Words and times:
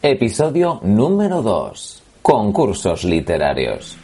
Episodio 0.00 0.78
número 0.84 1.42
2. 1.42 2.02
Concursos 2.22 3.02
literarios. 3.02 3.98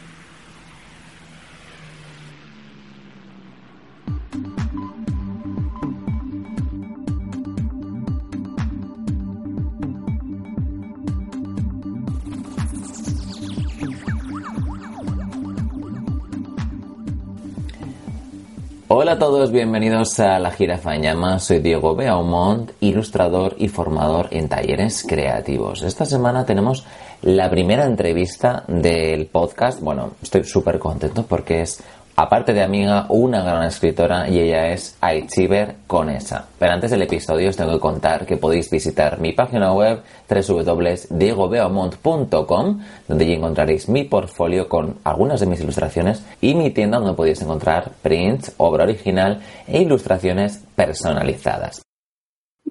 Hola 18.87 19.13
a 19.13 19.17
todos, 19.17 19.51
bienvenidos 19.51 20.19
a 20.19 20.37
La 20.37 20.51
Jirafa 20.51 20.95
en. 20.95 21.39
Soy 21.39 21.57
Diego 21.57 21.95
Beaumont, 21.95 22.69
ilustrador 22.81 23.55
y 23.57 23.67
formador 23.67 24.27
en 24.29 24.47
talleres 24.47 25.03
creativos. 25.09 25.81
Esta 25.81 26.05
semana 26.05 26.45
tenemos 26.45 26.85
la 27.23 27.49
primera 27.49 27.85
entrevista 27.85 28.63
del 28.67 29.25
podcast. 29.25 29.81
Bueno, 29.81 30.11
estoy 30.21 30.43
súper 30.43 30.77
contento 30.77 31.25
porque 31.27 31.61
es 31.61 31.81
aparte 32.15 32.53
de 32.53 32.63
amiga, 32.63 33.05
una 33.09 33.43
gran 33.43 33.65
escritora 33.65 34.29
y 34.29 34.39
ella 34.39 34.71
es 34.71 34.97
Aichiber 35.01 35.75
Conesa. 35.85 36.47
Pero 36.57 36.71
antes 36.73 36.91
del 36.91 37.01
episodio 37.01 37.49
os 37.49 37.57
tengo 37.57 37.73
que 37.73 37.79
contar 37.79 38.25
que 38.25 38.37
podéis 38.37 38.69
visitar 38.69 39.19
mi 39.19 39.33
página 39.33 39.73
web 39.73 40.01
www.diegobeamont.com 40.29 42.79
donde 43.07 43.25
allí 43.25 43.33
encontraréis 43.33 43.89
mi 43.89 44.05
portfolio 44.05 44.69
con 44.69 44.99
algunas 45.03 45.41
de 45.41 45.47
mis 45.47 45.61
ilustraciones 45.61 46.23
y 46.41 46.55
mi 46.55 46.71
tienda 46.71 46.99
donde 46.99 47.13
podéis 47.13 47.41
encontrar 47.41 47.91
prints, 48.01 48.53
obra 48.57 48.85
original 48.85 49.41
e 49.67 49.81
ilustraciones 49.81 50.63
personalizadas. 50.75 51.81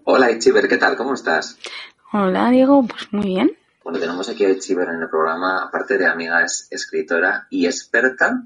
Hola 0.05 0.27
Aichiber, 0.27 0.69
¿qué 0.69 0.79
tal? 0.79 0.97
¿Cómo 0.97 1.15
estás? 1.15 1.57
Hola 2.13 2.51
Diego, 2.51 2.85
pues 2.87 3.13
muy 3.13 3.27
bien. 3.27 3.53
Bueno, 3.83 3.99
tenemos 3.99 4.29
aquí 4.31 4.45
a 4.45 4.49
Aichiber 4.49 4.89
en 4.89 5.03
el 5.03 5.09
programa, 5.11 5.65
aparte 5.65 5.99
de 5.99 6.07
amiga, 6.07 6.43
es 6.43 6.69
escritora 6.71 7.47
y 7.51 7.67
experta 7.67 8.45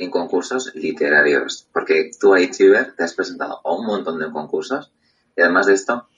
en 0.00 0.10
concursos 0.10 0.74
literarios, 0.74 1.68
porque 1.72 2.10
tú 2.18 2.32
ahí, 2.32 2.50
Chiver, 2.50 2.94
te 2.96 3.04
has 3.04 3.12
presentado 3.12 3.60
a 3.62 3.72
un 3.74 3.84
montón 3.84 4.18
de 4.18 4.30
concursos 4.30 4.90
y 5.36 5.42
además 5.42 5.66
de 5.66 5.74
esto, 5.74 6.08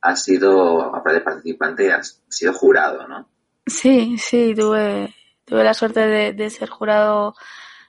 has 0.00 0.22
sido, 0.22 0.94
aparte 0.94 1.18
de 1.18 1.24
participante, 1.24 1.92
has 1.92 2.22
sido 2.28 2.54
jurado, 2.54 3.06
¿no? 3.06 3.28
Sí, 3.66 4.16
sí, 4.16 4.54
tuve, 4.56 5.14
tuve 5.44 5.64
la 5.64 5.74
suerte 5.74 6.32
de, 6.32 6.50
ser 6.50 6.70
jurado 6.70 7.34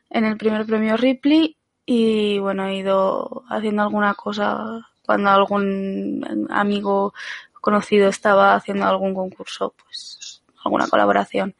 en 0.09 0.25
el 0.25 0.37
primer 0.37 0.65
premio 0.65 0.97
Ripley 0.97 1.55
y 1.85 2.39
bueno, 2.39 2.67
he 2.67 2.75
ido 2.75 3.43
haciendo 3.49 3.83
alguna 3.83 4.15
cosa 4.15 4.85
cuando 5.05 5.29
algún 5.29 6.47
amigo 6.49 7.13
conocido 7.61 8.09
estaba 8.09 8.55
haciendo 8.55 8.85
algún 8.85 9.13
concurso, 9.13 9.73
pues 9.81 10.41
alguna 10.65 10.87
colaboración. 10.87 11.55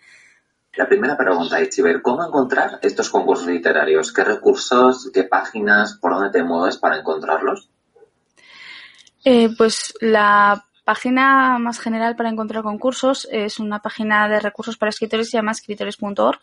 La 0.78 0.88
primera 0.88 1.17
pregunta, 1.17 1.59
Ichiber, 1.59 2.03
¿cómo 2.03 2.23
encontrar 2.23 2.78
estos 2.83 3.09
concursos 3.09 3.47
literarios? 3.47 4.14
¿Qué 4.14 4.23
recursos, 4.23 5.09
qué 5.11 5.23
páginas, 5.23 5.97
por 6.00 6.13
dónde 6.13 6.29
te 6.29 6.44
mueves 6.44 6.78
para 6.78 7.00
encontrarlos? 7.00 7.68
Eh, 9.25 9.50
pues 9.57 9.96
la 10.02 10.63
página 10.85 11.57
más 11.57 11.79
general 11.79 12.16
para 12.16 12.29
encontrar 12.29 12.62
concursos 12.62 13.28
es 13.31 13.59
una 13.59 13.81
página 13.81 14.29
de 14.29 14.40
recursos 14.40 14.78
para 14.78 14.91
escritores, 14.91 15.31
se 15.31 15.38
llama 15.38 15.52
escritores.org 15.52 16.40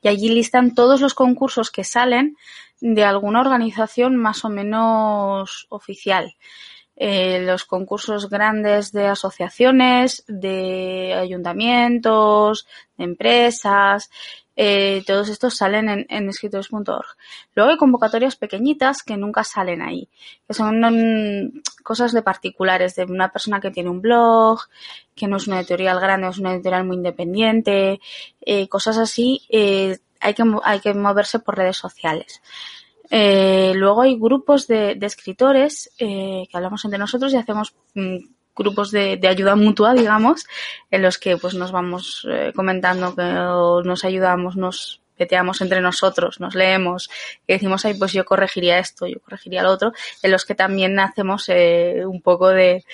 y 0.00 0.08
allí 0.08 0.30
listan 0.30 0.74
todos 0.74 1.02
los 1.02 1.12
concursos 1.12 1.70
que 1.70 1.84
salen 1.84 2.38
de 2.80 3.04
alguna 3.04 3.42
organización 3.42 4.16
más 4.16 4.46
o 4.46 4.48
menos 4.48 5.66
oficial. 5.68 6.34
Eh, 6.96 7.40
los 7.40 7.64
concursos 7.64 8.30
grandes 8.30 8.92
de 8.92 9.08
asociaciones, 9.08 10.24
de 10.28 11.12
ayuntamientos, 11.14 12.66
de 12.96 13.04
empresas, 13.04 14.10
eh, 14.56 15.02
todos 15.04 15.28
estos 15.28 15.56
salen 15.56 16.06
en, 16.08 16.28
escritores.org. 16.28 17.16
Luego 17.54 17.70
hay 17.72 17.76
convocatorias 17.76 18.36
pequeñitas 18.36 19.02
que 19.02 19.16
nunca 19.16 19.42
salen 19.42 19.82
ahí, 19.82 20.08
que 20.46 20.54
son 20.54 20.80
mm, 20.80 21.62
cosas 21.82 22.12
de 22.12 22.22
particulares, 22.22 22.94
de 22.94 23.04
una 23.04 23.32
persona 23.32 23.60
que 23.60 23.72
tiene 23.72 23.90
un 23.90 24.00
blog, 24.00 24.60
que 25.16 25.26
no 25.26 25.38
es 25.38 25.48
una 25.48 25.58
editorial 25.58 25.98
grande, 25.98 26.28
es 26.28 26.38
una 26.38 26.54
editorial 26.54 26.84
muy 26.84 26.96
independiente, 26.96 28.00
eh, 28.40 28.68
cosas 28.68 28.98
así, 28.98 29.42
hay, 30.20 30.34
que, 30.34 30.44
hay 30.62 30.80
que 30.80 30.94
moverse 30.94 31.40
por 31.40 31.56
redes 31.56 31.76
sociales. 31.76 32.40
Eh, 33.10 33.72
luego 33.74 34.02
hay 34.02 34.18
grupos 34.18 34.66
de, 34.66 34.98
escritores 35.02 35.90
eh, 35.98 36.46
que 36.50 36.56
hablamos 36.56 36.84
entre 36.84 36.98
nosotros 36.98 37.32
y 37.32 37.36
hacemos 37.36 37.74
mm, 37.94 38.16
grupos 38.56 38.90
de, 38.90 39.20
ayuda 39.28 39.56
mutua, 39.56 39.94
digamos, 39.94 40.46
en 40.90 41.02
los 41.02 41.18
que 41.18 41.36
pues 41.36 41.54
nos 41.54 41.72
vamos 41.72 42.26
eh, 42.30 42.52
comentando 42.54 43.14
que 43.14 43.22
nos 43.22 44.04
ayudamos, 44.04 44.56
nos 44.56 45.00
peteamos 45.16 45.60
entre 45.60 45.80
nosotros, 45.80 46.40
nos 46.40 46.54
leemos 46.54 47.10
y 47.46 47.52
decimos, 47.52 47.84
ay, 47.84 47.94
pues 47.94 48.12
yo 48.12 48.24
corregiría 48.24 48.78
esto, 48.78 49.06
yo 49.06 49.20
corregiría 49.20 49.62
lo 49.62 49.70
otro, 49.70 49.92
en 50.22 50.30
los 50.32 50.44
que 50.44 50.54
también 50.56 50.98
hacemos 50.98 51.48
un 51.48 52.20
poco 52.20 52.48
de, 52.48 52.84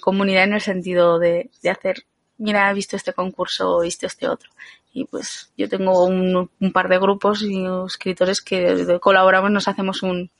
comunidad 0.00 0.44
en 0.44 0.54
el 0.54 0.60
sentido 0.60 1.20
de, 1.20 1.50
de 1.62 1.70
hacer, 1.70 2.04
mira, 2.38 2.68
he 2.68 2.74
visto 2.74 2.96
este 2.96 3.12
concurso, 3.12 3.80
he 3.80 3.86
visto 3.86 4.06
este 4.06 4.28
otro 4.28 4.50
y 4.94 5.04
pues 5.04 5.52
yo 5.56 5.68
tengo 5.68 6.06
un, 6.06 6.48
par 6.72 6.88
de 6.88 6.98
grupos 6.98 7.42
y 7.42 7.66
escritores 7.84 8.40
que 8.40 8.98
colaboramos, 9.00 9.50
nos 9.50 9.66
hacemos 9.66 10.02
un, 10.04 10.30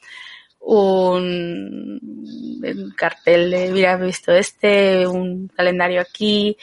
un 0.60 2.00
cartel 2.97 3.50
de 3.50 3.70
mira, 3.70 3.93
he 3.94 4.06
visto 4.06 4.32
este, 4.32 5.06
un 5.06 5.48
calendario 5.48 6.00
aquí. 6.00 6.56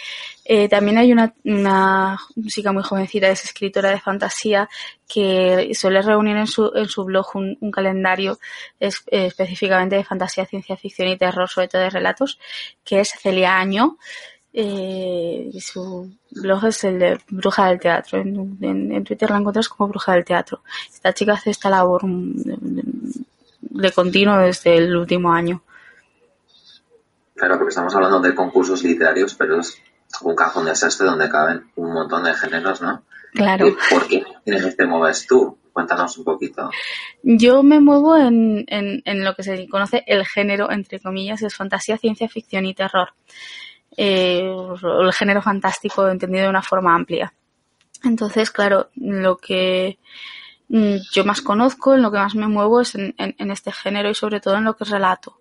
Eh, 0.46 0.68
también 0.70 0.98
hay 0.98 1.12
una, 1.12 1.34
una 1.44 2.18
chica 2.48 2.72
muy 2.72 2.82
jovencita, 2.82 3.30
es 3.30 3.44
escritora 3.44 3.92
de 3.92 4.00
fantasía, 4.00 4.70
que 5.08 5.72
suele 5.76 6.02
reunir 6.02 6.38
en 6.38 6.48
su, 6.48 6.72
en 6.74 6.88
su 6.88 7.04
blog 7.04 7.28
un, 7.36 7.58
un 7.60 7.72
calendario 7.72 8.40
específicamente 8.80 9.98
de 9.98 10.04
fantasía, 10.06 10.46
ciencia 10.46 10.78
ficción 10.78 11.10
y 11.10 11.18
terror, 11.18 11.50
sobre 11.50 11.68
todo 11.68 11.82
de 11.82 11.90
relatos, 11.90 12.40
que 12.84 13.02
es 13.02 13.10
Celia 13.10 13.58
Año 13.58 13.98
eh, 14.54 15.50
su 15.62 16.12
blog 16.32 16.66
es 16.66 16.84
el 16.84 17.00
de 17.00 17.20
Bruja 17.30 17.68
del 17.68 17.80
Teatro. 17.80 18.20
En, 18.20 19.04
Twitter 19.04 19.30
la 19.30 19.38
encuentras 19.38 19.70
como 19.70 19.90
Bruja 19.90 20.14
del 20.14 20.26
Teatro. 20.26 20.62
Esta 20.94 21.14
chica 21.14 21.34
hace 21.34 21.52
esta 21.52 21.70
labor 21.70 22.02
de, 22.04 23.92
continuo 23.92 24.38
desde 24.38 24.78
el 24.78 24.96
último 24.96 25.32
año. 25.32 25.62
Claro, 27.36 27.58
porque 27.58 27.70
estamos 27.70 27.96
hablando 27.96 28.20
de 28.20 28.36
concursos 28.36 28.84
literarios, 28.84 29.34
pero 29.36 29.60
es 29.60 29.82
un 30.22 30.36
cajón 30.36 30.66
de 30.66 30.72
desastre 30.72 31.08
donde 31.08 31.30
caben 31.30 31.72
un 31.76 31.94
montón 31.94 32.24
de 32.24 32.34
géneros, 32.34 32.82
¿no? 32.82 33.04
Claro. 33.34 33.74
¿Por 33.90 34.08
qué 34.08 34.24
te 34.46 34.86
mueves 34.86 35.26
tú? 35.26 35.58
Cuéntanos 35.72 36.18
un 36.18 36.26
poquito. 36.26 36.70
Yo 37.24 37.64
me 37.64 37.80
muevo 37.80 38.18
en, 38.18 38.66
en 38.68 39.24
lo 39.24 39.34
que 39.36 39.44
se 39.44 39.70
conoce 39.70 40.04
el 40.06 40.26
género, 40.26 40.70
entre 40.70 41.00
comillas, 41.00 41.42
es 41.42 41.56
fantasía, 41.56 41.98
ciencia 41.98 42.28
ficción 42.28 42.66
y 42.66 42.74
terror 42.74 43.14
eh, 43.98 44.42
el 44.42 45.14
género 45.14 45.42
fantástico 45.42 46.08
entendido 46.08 46.44
de 46.44 46.50
una 46.50 46.62
forma 46.62 46.96
amplia. 46.96 47.34
Entonces, 48.04 48.52
claro, 48.52 48.90
lo 48.96 49.38
que 49.38 50.00
mm, 50.70 50.96
yo 51.12 51.26
más 51.26 51.42
conozco, 51.42 51.94
en 51.96 52.02
lo 52.02 52.12
que 52.12 52.18
más 52.18 52.36
me 52.36 52.48
muevo 52.48 52.82
es 52.82 52.96
en, 52.96 53.14
este 53.52 53.72
género 53.72 54.10
y 54.10 54.16
sobre 54.16 54.40
todo 54.40 54.56
en 54.56 54.64
lo 54.64 54.76
que 54.76 54.86
es 54.86 54.90
relato, 54.90 55.38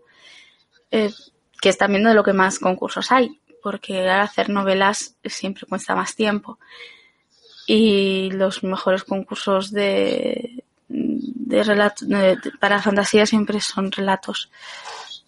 eh, 0.91 1.13
que 1.61 1.69
es 1.69 1.79
también 1.79 2.05
de 2.05 2.15
lo 2.15 2.25
que 2.25 2.33
más 2.33 2.59
concursos 2.59 3.13
hay, 3.13 3.41
porque 3.63 4.09
hacer 4.09 4.51
novelas 4.51 5.17
siempre 5.25 5.67
cuesta 5.67 5.95
más 5.95 6.15
tiempo 6.15 6.59
y 7.67 8.31
los 8.33 8.65
mejores 8.65 9.05
concursos 9.05 9.71
de, 9.71 10.65
de 10.89 11.63
relato, 11.63 12.05
para 12.59 12.83
fantasía 12.83 13.27
siempre 13.27 13.61
son 13.61 13.93
relatos 13.93 14.51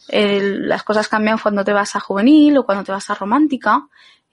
las 0.09 0.83
cosas 0.83 1.09
cambian 1.09 1.39
cuando 1.39 1.65
te 1.65 1.73
vas 1.73 1.97
a 1.97 2.01
juvenil 2.01 2.59
o 2.59 2.65
cuando 2.65 2.85
te 2.85 2.93
vas 2.93 3.09
a 3.11 3.15
romántica, 3.15 3.89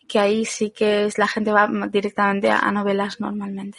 que 0.08 0.20
ahí 0.20 0.46
sí 0.46 0.72
que 0.72 1.06
es, 1.06 1.18
la 1.18 1.28
gente 1.28 1.52
va 1.52 1.70
directamente 1.90 2.50
a, 2.50 2.72
novelas 2.72 3.20
normalmente. 3.20 3.78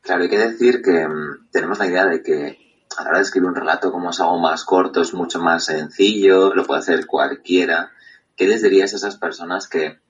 Claro, 0.00 0.22
hay 0.22 0.28
que 0.28 0.38
decir 0.38 0.82
que 0.82 1.06
mm, 1.06 1.50
tenemos 1.50 1.78
la 1.78 1.86
idea 1.86 2.06
de 2.06 2.22
que 2.22 2.58
a 2.96 3.02
la 3.02 3.10
hora 3.10 3.18
de 3.18 3.24
escribir 3.24 3.48
un 3.48 3.54
relato, 3.54 3.92
como 3.92 4.10
es 4.10 4.20
algo 4.20 4.38
más 4.38 4.64
corto, 4.64 5.02
es 5.02 5.14
mucho 5.14 5.40
más 5.40 5.66
sencillo, 5.66 6.54
lo 6.54 6.64
puede 6.64 6.80
hacer 6.80 7.06
cualquiera. 7.06 7.92
¿Qué 8.34 8.48
les 8.48 8.62
dirías 8.62 8.92
a 8.92 8.96
esas 8.96 9.16
personas 9.16 9.68
que, 9.68 10.00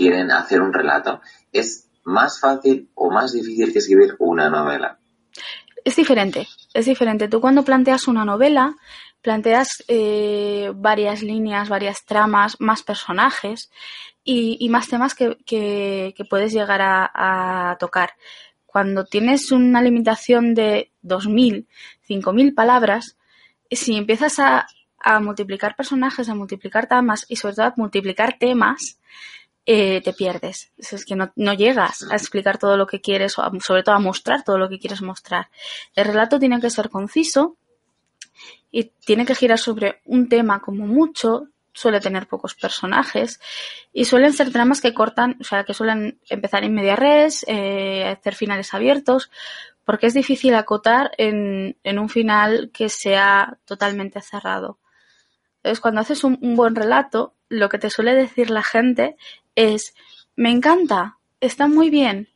quieren 0.00 0.30
hacer 0.30 0.62
un 0.62 0.72
relato. 0.72 1.20
¿Es 1.52 1.88
más 2.04 2.40
fácil 2.40 2.90
o 2.94 3.10
más 3.10 3.32
difícil 3.32 3.70
que 3.72 3.80
escribir 3.80 4.16
una 4.18 4.48
novela? 4.48 4.98
Es 5.84 5.96
diferente, 5.96 6.48
es 6.74 6.86
diferente. 6.86 7.28
Tú 7.28 7.40
cuando 7.40 7.64
planteas 7.64 8.08
una 8.08 8.24
novela, 8.24 8.76
planteas 9.22 9.84
eh, 9.88 10.72
varias 10.74 11.22
líneas, 11.22 11.68
varias 11.68 12.04
tramas, 12.04 12.56
más 12.60 12.82
personajes 12.82 13.70
y, 14.24 14.68
más 14.68 14.88
temas 14.88 15.14
que, 15.14 15.36
que, 15.46 16.24
puedes 16.28 16.52
llegar 16.52 16.80
a, 16.82 17.76
tocar. 17.78 18.14
Cuando 18.66 19.04
tienes 19.04 19.50
una 19.50 19.82
limitación 19.82 20.54
de 20.54 20.92
2.000, 21.02 21.66
5.000 22.08 22.54
palabras, 22.54 23.16
si 23.70 23.96
empiezas 23.96 24.38
a, 24.38 24.66
a 24.98 25.20
multiplicar 25.20 25.74
personajes, 25.76 26.28
a 26.28 26.34
multiplicar 26.34 26.86
tramas 26.86 27.26
y 27.28 27.36
sobre 27.36 27.54
todo 27.54 27.66
a 27.66 27.74
multiplicar 27.76 28.36
temas, 28.38 29.00
eh, 29.66 30.00
te 30.02 30.12
pierdes. 30.12 30.72
Es 30.78 31.04
que 31.04 31.16
no, 31.16 31.54
llegas 31.54 32.02
a 32.10 32.14
explicar 32.14 32.58
todo 32.58 32.76
lo 32.76 32.86
que 32.86 33.00
quieres 33.00 33.32
sobre 33.32 33.82
todo 33.82 33.94
a 33.94 34.00
mostrar 34.00 34.42
todo 34.42 34.58
lo 34.58 34.68
que 34.68 34.78
quieres 34.78 35.02
mostrar. 35.02 35.48
El 35.94 36.06
relato 36.06 36.38
tiene 36.38 36.60
que 36.60 36.70
ser 36.70 36.88
conciso 36.88 37.56
y 38.70 38.84
tiene 39.04 39.26
que 39.26 39.34
girar 39.34 39.58
sobre 39.58 40.00
un 40.04 40.28
tema 40.28 40.60
como 40.60 40.86
mucho, 40.86 41.48
suele 41.72 42.00
tener 42.00 42.26
pocos 42.26 42.54
personajes 42.54 43.40
y 43.92 44.04
suelen 44.06 44.32
ser 44.32 44.50
tramas 44.50 44.80
que 44.80 44.94
cortan, 44.94 45.36
o 45.40 45.44
sea, 45.44 45.64
que 45.64 45.74
suelen 45.74 46.18
empezar 46.28 46.64
en 46.64 46.74
media 46.74 46.96
res, 46.96 47.44
eh, 47.46 48.04
hacer 48.04 48.34
finales 48.34 48.72
abiertos, 48.74 49.30
porque 49.84 50.06
es 50.06 50.14
difícil 50.14 50.54
acotar 50.54 51.10
en, 51.18 51.76
un 51.84 52.08
final 52.08 52.70
que 52.72 52.88
sea 52.88 53.58
totalmente 53.64 54.20
cerrado. 54.20 54.78
Entonces, 55.56 55.80
cuando 55.80 56.00
haces 56.00 56.24
un 56.24 56.56
buen 56.56 56.74
relato, 56.74 57.34
lo 57.50 57.68
que 57.68 57.78
te 57.78 57.90
suele 57.90 58.14
decir 58.14 58.48
la 58.48 58.62
gente 58.62 59.16
es, 59.60 59.94
me 60.36 60.50
encanta, 60.50 61.18
está 61.40 61.66
muy 61.66 61.90
bien. 61.90 62.28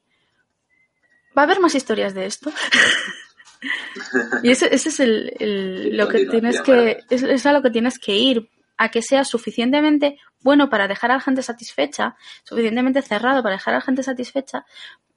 ¿Va 1.37 1.43
a 1.43 1.45
haber 1.45 1.61
más 1.61 1.75
historias 1.75 2.15
de 2.15 2.27
esto? 2.27 2.53
y 4.43 4.51
ese, 4.51 4.75
es 4.75 5.01
el, 5.01 5.97
lo 5.97 6.09
que 6.09 6.27
tienes 6.27 6.61
que, 6.61 7.01
es, 7.11 7.47
a 7.47 7.53
lo 7.53 7.63
que 7.63 7.71
tienes 7.71 7.99
que 7.99 8.17
ir, 8.17 8.51
a 8.77 8.91
que 8.91 9.03
sea 9.03 9.25
suficientemente 9.25 10.19
bueno 10.43 10.69
para 10.69 10.87
dejar 10.87 11.11
a 11.11 11.15
la 11.15 11.21
gente 11.21 11.43
satisfecha, 11.43 12.17
suficientemente 12.45 13.03
cerrado 13.03 13.43
para 13.43 13.55
dejar 13.55 13.75
a 13.75 13.79
la 13.79 13.85
gente 13.85 14.03
satisfecha, 14.03 14.67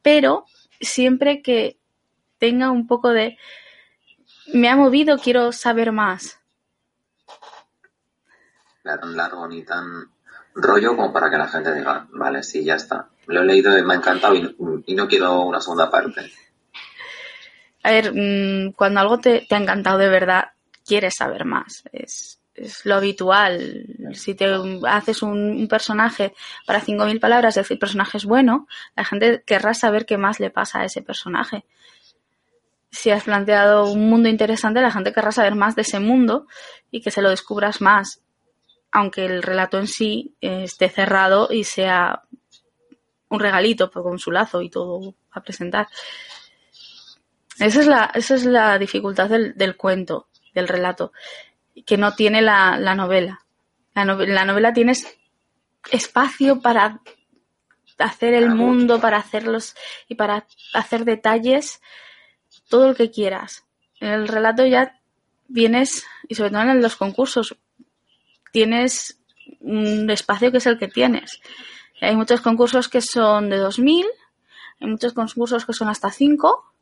pero 0.01 0.45
siempre 0.79 1.41
que 1.41 1.77
tenga 2.37 2.71
un 2.71 2.87
poco 2.87 3.09
de 3.09 3.37
me 4.53 4.69
ha 4.69 4.75
movido, 4.75 5.17
quiero 5.17 5.51
saber 5.51 5.91
más. 5.91 6.39
Tan 8.83 9.17
largo 9.17 9.47
ni 9.49 9.63
tan 9.65 10.09
rollo 10.57 10.95
como 10.95 11.13
para 11.13 11.29
que 11.29 11.37
la 11.37 11.47
gente 11.47 11.73
diga, 11.73 12.07
vale, 12.11 12.43
sí, 12.43 12.63
ya 12.63 12.75
está. 12.75 13.07
Lo 13.27 13.41
he 13.41 13.45
leído 13.45 13.77
y 13.77 13.83
me 13.83 13.93
ha 13.93 13.97
encantado 13.97 14.35
y, 14.35 14.95
no 14.95 15.07
quiero 15.07 15.41
una 15.41 15.61
segunda 15.61 15.89
parte. 15.89 16.31
A 17.83 17.91
ver, 17.91 18.11
mm, 18.13 18.73
cuando 18.73 18.99
algo 18.99 19.19
te, 19.19 19.47
ha 19.49 19.57
encantado 19.57 19.97
de 19.97 20.09
verdad, 20.09 20.51
quieres 20.85 21.15
saber 21.17 21.45
más. 21.45 21.83
Es, 21.91 22.39
lo 22.85 22.95
habitual. 22.95 23.85
Si 24.13 24.33
te 24.33 24.47
haces 24.87 25.21
un, 25.21 25.67
personaje 25.69 26.33
para 26.65 26.81
5.000 26.81 27.19
palabras 27.19 27.55
y 27.55 27.73
el 27.73 27.79
personaje 27.79 28.17
es 28.17 28.25
bueno, 28.25 28.67
la 28.95 29.05
gente 29.05 29.43
querrá 29.45 29.75
saber 29.75 30.07
qué 30.07 30.17
más 30.17 30.39
le 30.39 30.49
pasa 30.49 30.79
a 30.79 30.85
ese 30.85 31.03
personaje. 31.03 31.65
Si 32.89 33.11
has 33.11 33.25
planteado 33.25 33.91
un 33.91 34.09
mundo 34.09 34.27
interesante, 34.27 34.81
la 34.81 34.89
gente 34.89 35.13
querrá 35.13 35.31
saber 35.31 35.53
más 35.53 35.75
de 35.75 35.83
ese 35.83 35.99
mundo 35.99 36.47
y 36.89 37.01
que 37.01 37.11
se 37.11 37.21
lo 37.21 37.29
descubras 37.29 37.79
más 37.79 38.23
aunque 38.91 39.25
el 39.25 39.43
relato 39.43 39.77
en 39.77 39.87
sí 39.87 40.35
eh, 40.41 40.63
esté 40.63 40.89
cerrado 40.89 41.49
y 41.51 41.63
sea 41.63 42.23
un 43.29 43.39
regalito 43.39 43.91
pues, 43.91 44.03
con 44.03 44.19
su 44.19 44.31
lazo 44.31 44.61
y 44.61 44.69
todo 44.69 45.15
a 45.31 45.41
presentar. 45.41 45.87
Esa 47.59 47.79
es 47.81 47.87
la, 47.87 48.11
esa 48.13 48.35
es 48.35 48.45
la 48.45 48.77
dificultad 48.77 49.29
del, 49.29 49.77
cuento, 49.77 50.27
del 50.53 50.67
relato, 50.67 51.11
que 51.85 51.97
no 51.97 52.13
tiene 52.13 52.41
la, 52.41 52.77
novela. 52.95 53.45
La, 53.95 54.05
la 54.05 54.45
novela 54.45 54.73
tienes 54.73 55.17
espacio 55.91 56.61
para 56.61 57.01
hacer 57.97 58.35
el 58.35 58.53
mundo, 58.53 58.99
para 58.99 59.17
hacerlos 59.17 59.75
y 60.07 60.15
para 60.15 60.45
hacer 60.73 61.03
detalles, 61.03 61.81
todo 62.69 62.89
lo 62.89 62.95
que 62.95 63.09
quieras. 63.09 63.65
En 63.99 64.09
el 64.09 64.27
relato 64.27 64.65
ya 64.65 65.01
vienes, 65.47 66.05
y 66.27 66.35
sobre 66.35 66.51
todo 66.51 66.61
en 66.61 66.81
los 66.81 66.95
concursos, 66.95 67.57
tienes 68.57 69.19
un 69.59 70.09
espacio 70.09 70.51
que 70.51 70.57
es 70.57 70.65
el 70.65 70.79
que 70.79 70.87
tienes. 70.87 71.39
Hay 72.01 72.15
muchos 72.15 72.41
concursos 72.41 72.89
que 72.89 73.01
son 73.01 73.51
de 73.51 73.59
2.000, 73.61 74.03
hay 74.81 74.87
muchos 74.87 75.13
concursos 75.13 75.63
que 75.63 75.73
son 75.73 75.89
hasta 75.89 76.09
5 76.09 76.73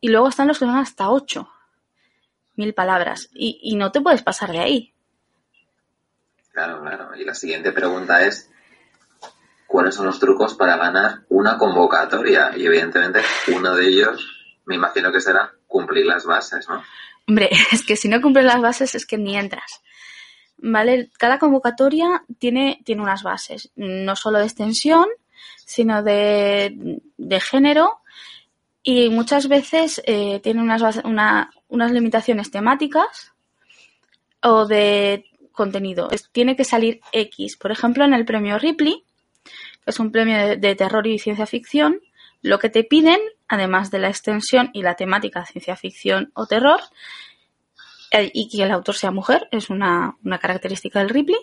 y 0.00 0.10
luego 0.10 0.28
están 0.28 0.46
los 0.46 0.60
que 0.60 0.66
son 0.66 0.76
hasta 0.76 1.10
8. 1.10 1.50
Mil 2.54 2.72
palabras. 2.72 3.30
Y, 3.34 3.58
y 3.64 3.74
no 3.74 3.90
te 3.90 4.00
puedes 4.00 4.22
pasar 4.22 4.52
de 4.52 4.60
ahí. 4.60 4.94
Claro, 6.52 6.82
claro. 6.82 7.16
Y 7.16 7.24
la 7.24 7.34
siguiente 7.34 7.72
pregunta 7.72 8.24
es, 8.24 8.48
¿cuáles 9.66 9.96
son 9.96 10.06
los 10.06 10.20
trucos 10.20 10.54
para 10.54 10.76
ganar 10.76 11.22
una 11.30 11.58
convocatoria? 11.58 12.52
Y 12.56 12.64
evidentemente 12.64 13.22
uno 13.56 13.74
de 13.74 13.88
ellos, 13.88 14.24
me 14.66 14.76
imagino 14.76 15.10
que 15.10 15.20
será 15.20 15.52
cumplir 15.66 16.06
las 16.06 16.24
bases, 16.24 16.68
¿no? 16.68 16.80
Hombre, 17.26 17.50
es 17.72 17.84
que 17.84 17.96
si 17.96 18.08
no 18.08 18.20
cumples 18.20 18.44
las 18.44 18.60
bases 18.60 18.94
es 18.94 19.04
que 19.04 19.18
ni 19.18 19.36
entras. 19.36 19.82
¿Vale? 20.58 21.10
Cada 21.18 21.38
convocatoria 21.38 22.24
tiene, 22.38 22.80
tiene 22.84 23.02
unas 23.02 23.22
bases, 23.22 23.70
no 23.76 24.16
solo 24.16 24.38
de 24.38 24.44
extensión, 24.44 25.06
sino 25.64 26.02
de, 26.02 27.00
de 27.16 27.40
género 27.40 28.00
y 28.82 29.10
muchas 29.10 29.48
veces 29.48 30.00
eh, 30.06 30.40
tiene 30.42 30.62
unas, 30.62 31.02
unas 31.04 31.92
limitaciones 31.92 32.50
temáticas 32.50 33.32
o 34.42 34.66
de 34.66 35.24
contenido. 35.52 36.08
tiene 36.32 36.56
que 36.56 36.64
salir 36.64 37.00
X. 37.12 37.56
Por 37.56 37.70
ejemplo, 37.70 38.04
en 38.04 38.14
el 38.14 38.24
premio 38.24 38.58
Ripley, 38.58 39.04
que 39.44 39.90
es 39.90 40.00
un 40.00 40.10
premio 40.10 40.56
de 40.56 40.74
terror 40.74 41.06
y 41.06 41.18
ciencia 41.18 41.46
ficción, 41.46 42.00
lo 42.40 42.58
que 42.58 42.70
te 42.70 42.84
piden, 42.84 43.18
además 43.48 43.90
de 43.90 43.98
la 43.98 44.08
extensión 44.08 44.70
y 44.72 44.82
la 44.82 44.94
temática 44.94 45.44
ciencia 45.44 45.76
ficción 45.76 46.30
o 46.34 46.46
terror, 46.46 46.80
y 48.12 48.48
que 48.48 48.62
el 48.62 48.70
autor 48.70 48.94
sea 48.94 49.10
mujer, 49.10 49.48
es 49.50 49.70
una, 49.70 50.16
característica 50.40 50.98
del 51.00 51.10
Ripley, 51.10 51.38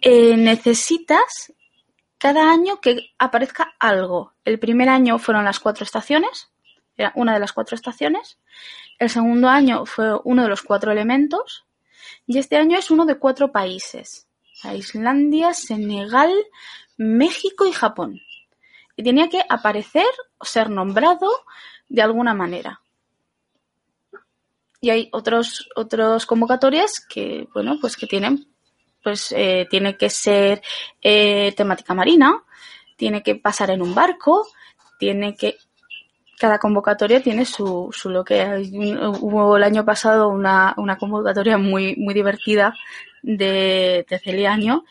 eh, 0.00 0.36
necesitas 0.36 1.52
cada 2.18 2.50
año 2.50 2.80
que 2.80 3.10
aparezca 3.18 3.74
algo. 3.78 4.32
El 4.44 4.58
primer 4.58 4.88
año 4.88 5.18
fueron 5.18 5.44
las 5.44 5.60
cuatro 5.60 5.84
estaciones, 5.84 6.50
era 6.96 7.12
una 7.16 7.34
de 7.34 7.40
las 7.40 7.52
cuatro 7.52 7.74
estaciones. 7.74 8.38
El 8.98 9.10
segundo 9.10 9.48
año 9.48 9.84
fue 9.84 10.16
uno 10.24 10.44
de 10.44 10.48
los 10.48 10.62
cuatro 10.62 10.92
elementos. 10.92 11.66
Y 12.26 12.38
este 12.38 12.56
año 12.56 12.78
es 12.78 12.90
uno 12.90 13.04
de 13.04 13.18
cuatro 13.18 13.50
países. 13.50 14.28
Islandia, 14.72 15.52
Senegal, 15.52 16.32
México 16.96 17.66
y 17.66 17.72
Japón. 17.72 18.20
Y 18.96 19.02
tenía 19.02 19.28
que 19.28 19.42
aparecer 19.48 20.06
o 20.38 20.44
ser 20.44 20.70
nombrado 20.70 21.28
de 21.88 22.02
alguna 22.02 22.32
manera 22.32 22.80
y 24.84 24.90
hay 24.90 25.08
otros 25.12 25.66
otros 25.74 26.26
convocatorias 26.26 26.92
que 27.08 27.48
bueno 27.54 27.78
pues 27.80 27.96
que 27.96 28.06
tienen 28.06 28.46
pues 29.02 29.32
eh, 29.32 29.66
tiene 29.70 29.96
que 29.96 30.10
ser 30.10 30.62
eh, 31.00 31.52
temática 31.56 31.94
marina 31.94 32.42
tiene 32.96 33.22
que 33.22 33.34
pasar 33.36 33.70
en 33.70 33.80
un 33.80 33.94
barco 33.94 34.46
tiene 34.98 35.34
que 35.34 35.56
cada 36.38 36.58
convocatoria 36.58 37.22
tiene 37.22 37.46
su, 37.46 37.88
su 37.92 38.10
lo 38.10 38.24
que 38.24 38.44
hubo 39.20 39.56
el 39.56 39.62
año 39.62 39.86
pasado 39.86 40.28
una, 40.28 40.74
una 40.76 40.98
convocatoria 40.98 41.56
muy 41.56 41.96
muy 41.96 42.12
divertida 42.12 42.74
de, 43.22 44.04
de 44.06 44.18
Celiaño 44.18 44.84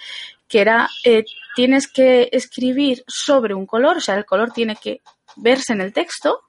que 0.47 0.61
era 0.61 0.89
eh, 1.03 1.23
tienes 1.55 1.87
que 1.87 2.29
escribir 2.31 3.03
sobre 3.07 3.53
un 3.53 3.67
color 3.67 3.97
o 3.97 4.01
sea 4.01 4.15
el 4.15 4.25
color 4.25 4.51
tiene 4.51 4.75
que 4.75 5.01
verse 5.35 5.73
en 5.73 5.81
el 5.81 5.93
texto 5.93 6.41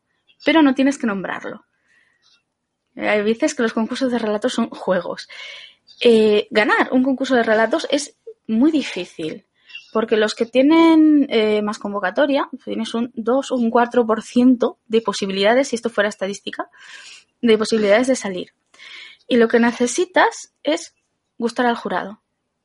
pero 0.46 0.62
no 0.62 0.74
tienes 0.74 0.96
que 0.96 1.06
nombrarlo 1.06 1.63
hay 2.96 3.22
veces 3.22 3.54
que 3.54 3.62
los 3.62 3.72
concursos 3.72 4.10
de 4.10 4.18
relatos 4.18 4.52
son 4.54 4.70
juegos. 4.70 5.28
Eh, 6.00 6.48
ganar 6.50 6.92
un 6.92 7.02
concurso 7.02 7.34
de 7.34 7.42
relatos 7.42 7.86
es 7.90 8.16
muy 8.46 8.70
difícil, 8.70 9.46
porque 9.92 10.16
los 10.16 10.34
que 10.34 10.46
tienen 10.46 11.26
eh, 11.30 11.62
más 11.62 11.78
convocatoria, 11.78 12.48
tienes 12.64 12.94
un 12.94 13.12
2 13.14 13.52
o 13.52 13.54
un 13.56 13.70
4% 13.70 14.76
de 14.86 15.00
posibilidades, 15.00 15.68
si 15.68 15.76
esto 15.76 15.90
fuera 15.90 16.08
estadística, 16.08 16.68
de 17.40 17.58
posibilidades 17.58 18.08
de 18.08 18.16
salir. 18.16 18.52
Y 19.28 19.36
lo 19.36 19.48
que 19.48 19.60
necesitas 19.60 20.52
es 20.62 20.94
gustar 21.38 21.66
al 21.66 21.76
jurado. 21.76 22.20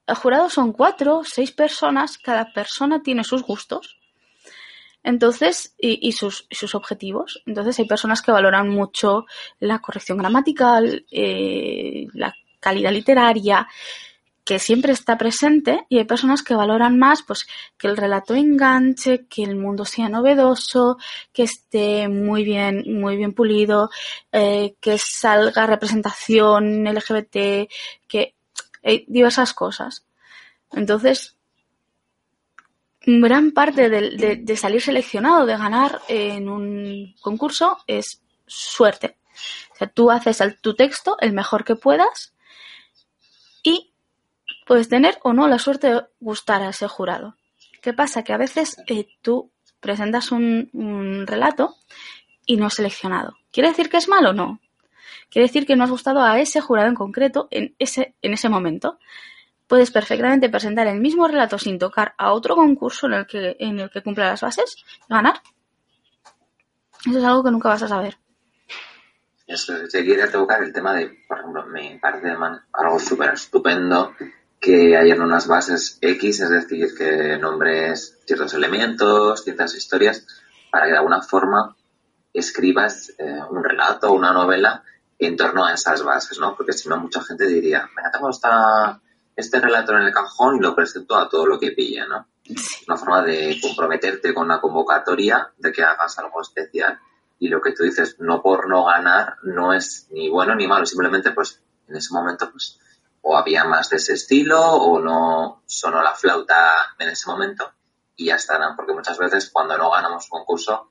El 0.07 0.15
jurado 0.15 0.50
son 0.50 0.74
cuatro, 0.74 1.21
seis 1.24 1.51
personas, 1.51 2.17
cada 2.17 2.51
persona 2.51 3.03
tiene 3.03 3.24
sus 3.24 3.43
gustos 3.43 3.99
entonces, 5.03 5.75
y, 5.77 6.12
sus, 6.12 6.48
sus, 6.51 6.75
objetivos. 6.75 7.41
Entonces, 7.46 7.79
hay 7.79 7.86
personas 7.86 8.22
que 8.22 8.32
valoran 8.32 8.70
mucho 8.70 9.25
la 9.60 9.79
corrección 9.79 10.18
gramatical, 10.18 11.06
eh, 11.12 12.08
la 12.13 12.34
calidad 12.60 12.91
literaria, 12.91 13.68
que 14.50 14.58
siempre 14.58 14.94
está 14.94 15.15
presente 15.15 15.86
y 15.89 16.00
hay 16.00 16.06
personas 16.06 16.41
que 16.41 16.56
valoran 16.56 16.98
más 16.98 17.22
pues 17.22 17.46
que 17.77 17.88
el 17.88 17.96
relato 17.96 18.34
enganche, 18.34 19.27
que 19.27 19.44
el 19.44 19.56
mundo 19.56 19.86
sea 19.86 20.10
novedoso, 20.10 20.98
que 21.32 21.44
esté 21.44 22.08
muy 22.08 22.44
bien, 22.44 22.84
muy 23.00 23.15
bien 23.15 23.34
pulido, 23.34 23.91
eh, 24.32 24.74
que 24.82 24.98
salga 24.98 25.68
representación 25.68 26.84
LGBT, 26.84 27.70
que 28.08 28.34
hay 28.84 29.06
diversas 29.08 29.53
cosas. 29.53 30.08
Entonces, 30.72 31.38
gran 33.06 33.51
parte 33.51 33.89
de, 33.89 34.58
salir 34.58 34.82
seleccionado, 34.82 35.46
de 35.46 35.58
ganar 35.58 36.01
en 36.08 36.50
un 36.50 37.15
concurso, 37.22 37.77
es 37.88 38.22
suerte. 38.46 39.18
O 39.74 39.75
sea, 39.77 39.88
tú 39.88 40.12
haces 40.12 40.41
tu 40.62 40.75
texto 40.75 41.18
el 41.20 41.32
mejor 41.32 41.63
que 41.63 41.75
puedas 41.75 42.34
y 43.63 43.94
puedes 44.68 44.89
tener 44.89 45.18
o 45.24 45.34
no 45.34 45.48
la 45.48 45.60
suerte 45.60 45.91
de 45.91 46.01
gustar 46.20 46.62
a 46.62 46.70
ese 46.70 46.88
jurado. 46.88 47.36
¿Qué 47.82 47.94
pasa? 47.94 48.24
Que 48.24 48.34
a 48.34 48.38
veces 48.38 48.77
eh, 48.88 49.08
tú 49.22 49.51
presentas 49.79 50.32
un, 50.32 51.25
relato 51.25 51.75
y 52.46 52.58
no 52.58 52.70
seleccionado. 52.70 53.38
¿Quiere 53.51 53.70
decir 53.70 53.89
que 53.89 53.98
es 53.98 54.10
malo? 54.10 54.34
No. 54.34 54.60
Quiere 55.29 55.48
decir 55.48 55.65
que 55.65 55.75
no 55.75 55.84
has 55.84 55.89
gustado 55.89 56.22
a 56.22 56.39
ese 56.39 56.60
jurado 56.60 56.89
en 56.89 56.96
concreto 56.96 57.48
en 57.51 57.75
ese, 57.79 58.15
en 58.22 58.34
ese 58.34 58.50
momento. 58.50 59.00
Puedes 59.69 59.91
perfectamente 59.91 60.49
presentar 60.49 60.88
el 60.88 60.99
mismo 60.99 61.27
relato 61.27 61.59
sin 61.59 61.77
tocar 61.77 62.15
a 62.17 62.33
otro 62.33 62.55
concurso 62.55 63.05
en 63.05 63.13
el 63.13 63.27
que, 63.27 63.55
en 63.59 63.79
el 63.79 63.91
que 63.91 64.01
cumpla 64.01 64.29
las 64.29 64.41
bases 64.41 64.75
y 65.07 65.13
ganar. 65.13 65.35
Eso 67.05 67.19
es 67.19 67.23
algo 67.23 67.43
que 67.43 67.51
nunca 67.51 67.69
vas 67.69 67.83
a 67.83 67.88
saber. 67.88 68.17
Eso, 69.45 69.73
te 69.88 70.03
quiere 70.03 70.27
tocar 70.27 70.63
el 70.63 70.73
tema 70.73 70.95
de, 70.95 71.23
por 71.27 71.38
ejemplo, 71.38 71.67
me 71.67 71.99
parece 72.01 72.35
algo 72.73 72.99
súper 72.99 73.35
estupendo 73.35 74.15
que 74.59 74.97
hayan 74.97 75.21
unas 75.21 75.47
bases 75.47 75.99
X, 76.01 76.39
es 76.39 76.49
decir, 76.49 76.88
que 76.97 77.38
nombres 77.38 78.19
ciertos 78.25 78.55
elementos, 78.55 79.43
ciertas 79.43 79.75
historias, 79.75 80.25
para 80.71 80.85
que 80.85 80.91
de 80.93 80.97
alguna 80.97 81.21
forma 81.21 81.75
escribas 82.33 83.13
eh, 83.19 83.39
un 83.51 83.63
relato 83.63 84.13
una 84.13 84.33
novela 84.33 84.83
en 85.19 85.38
torno 85.38 85.63
a 85.63 85.73
esas 85.75 86.01
bases, 86.01 86.39
¿no? 86.39 86.55
Porque 86.55 86.73
si 86.73 86.89
no, 86.89 86.97
mucha 86.97 87.21
gente 87.21 87.45
diría, 87.45 87.88
me 87.95 88.09
tengo 88.11 88.31
esta, 88.31 88.99
este 89.39 89.60
relato 89.60 89.93
en 89.93 90.03
el 90.03 90.13
cajón 90.13 90.58
y 90.58 90.60
lo 90.60 90.75
presento 90.75 91.15
a 91.15 91.29
todo 91.29 91.46
lo 91.46 91.60
que 91.60 91.72
pille, 91.72 92.05
¿no? 92.08 92.27
Una 92.88 92.98
forma 92.98 93.22
de 93.24 93.58
comprometerte 93.62 94.34
con 94.34 94.46
una 94.46 94.60
convocatoria, 94.60 95.51
de 95.58 95.72
que 95.72 95.84
hagas 95.84 96.17
algo 96.19 96.41
especial. 96.41 97.00
Y 97.39 97.48
lo 97.48 97.62
que 97.62 97.72
tú 97.72 97.84
dices, 97.84 98.17
no 98.19 98.41
por 98.41 98.67
no 98.67 98.86
ganar, 98.86 99.38
no 99.43 99.74
es 99.74 100.08
ni 100.12 100.29
bueno 100.29 100.55
ni 100.55 100.67
malo, 100.67 100.86
simplemente 100.86 101.31
pues 101.31 101.62
en 101.88 101.96
ese 101.96 102.13
momento 102.13 102.51
pues 102.51 102.79
o 103.22 103.38
había 103.38 103.63
más 103.65 103.89
de 103.89 103.98
ese 103.98 104.13
estilo 104.13 104.62
o 104.62 105.00
no 105.00 105.62
sonó 105.65 106.01
la 106.01 106.15
flauta 106.15 106.96
en 106.98 107.10
ese 107.10 107.29
momento 107.29 107.72
y 108.15 108.25
ya 108.25 108.36
está, 108.36 108.60
porque 108.75 108.93
muchas 108.93 109.17
veces 109.17 109.50
cuando 109.51 109.77
no 109.77 109.91
ganamos 109.91 110.27
concurso 110.27 110.89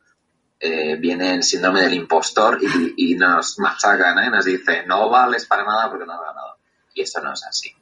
eh, 0.60 0.96
viene 0.96 1.34
el 1.34 1.42
síndrome 1.42 1.82
del 1.82 1.94
impostor 1.94 2.58
y, 2.96 3.14
nos 3.14 3.58
machacan, 3.58 4.18
¿eh? 4.18 4.30
nos 4.30 4.44
dice 4.44 4.84
no 4.86 5.08
vales 5.08 5.46
para 5.46 5.64
nada 5.64 5.88
porque 5.90 6.06
no 6.06 6.14
has 6.14 6.20
ganado. 6.20 6.56
Y 6.94 7.02
esto 7.02 7.20
no 7.20 7.32
es 7.32 7.44
así. 7.44 7.77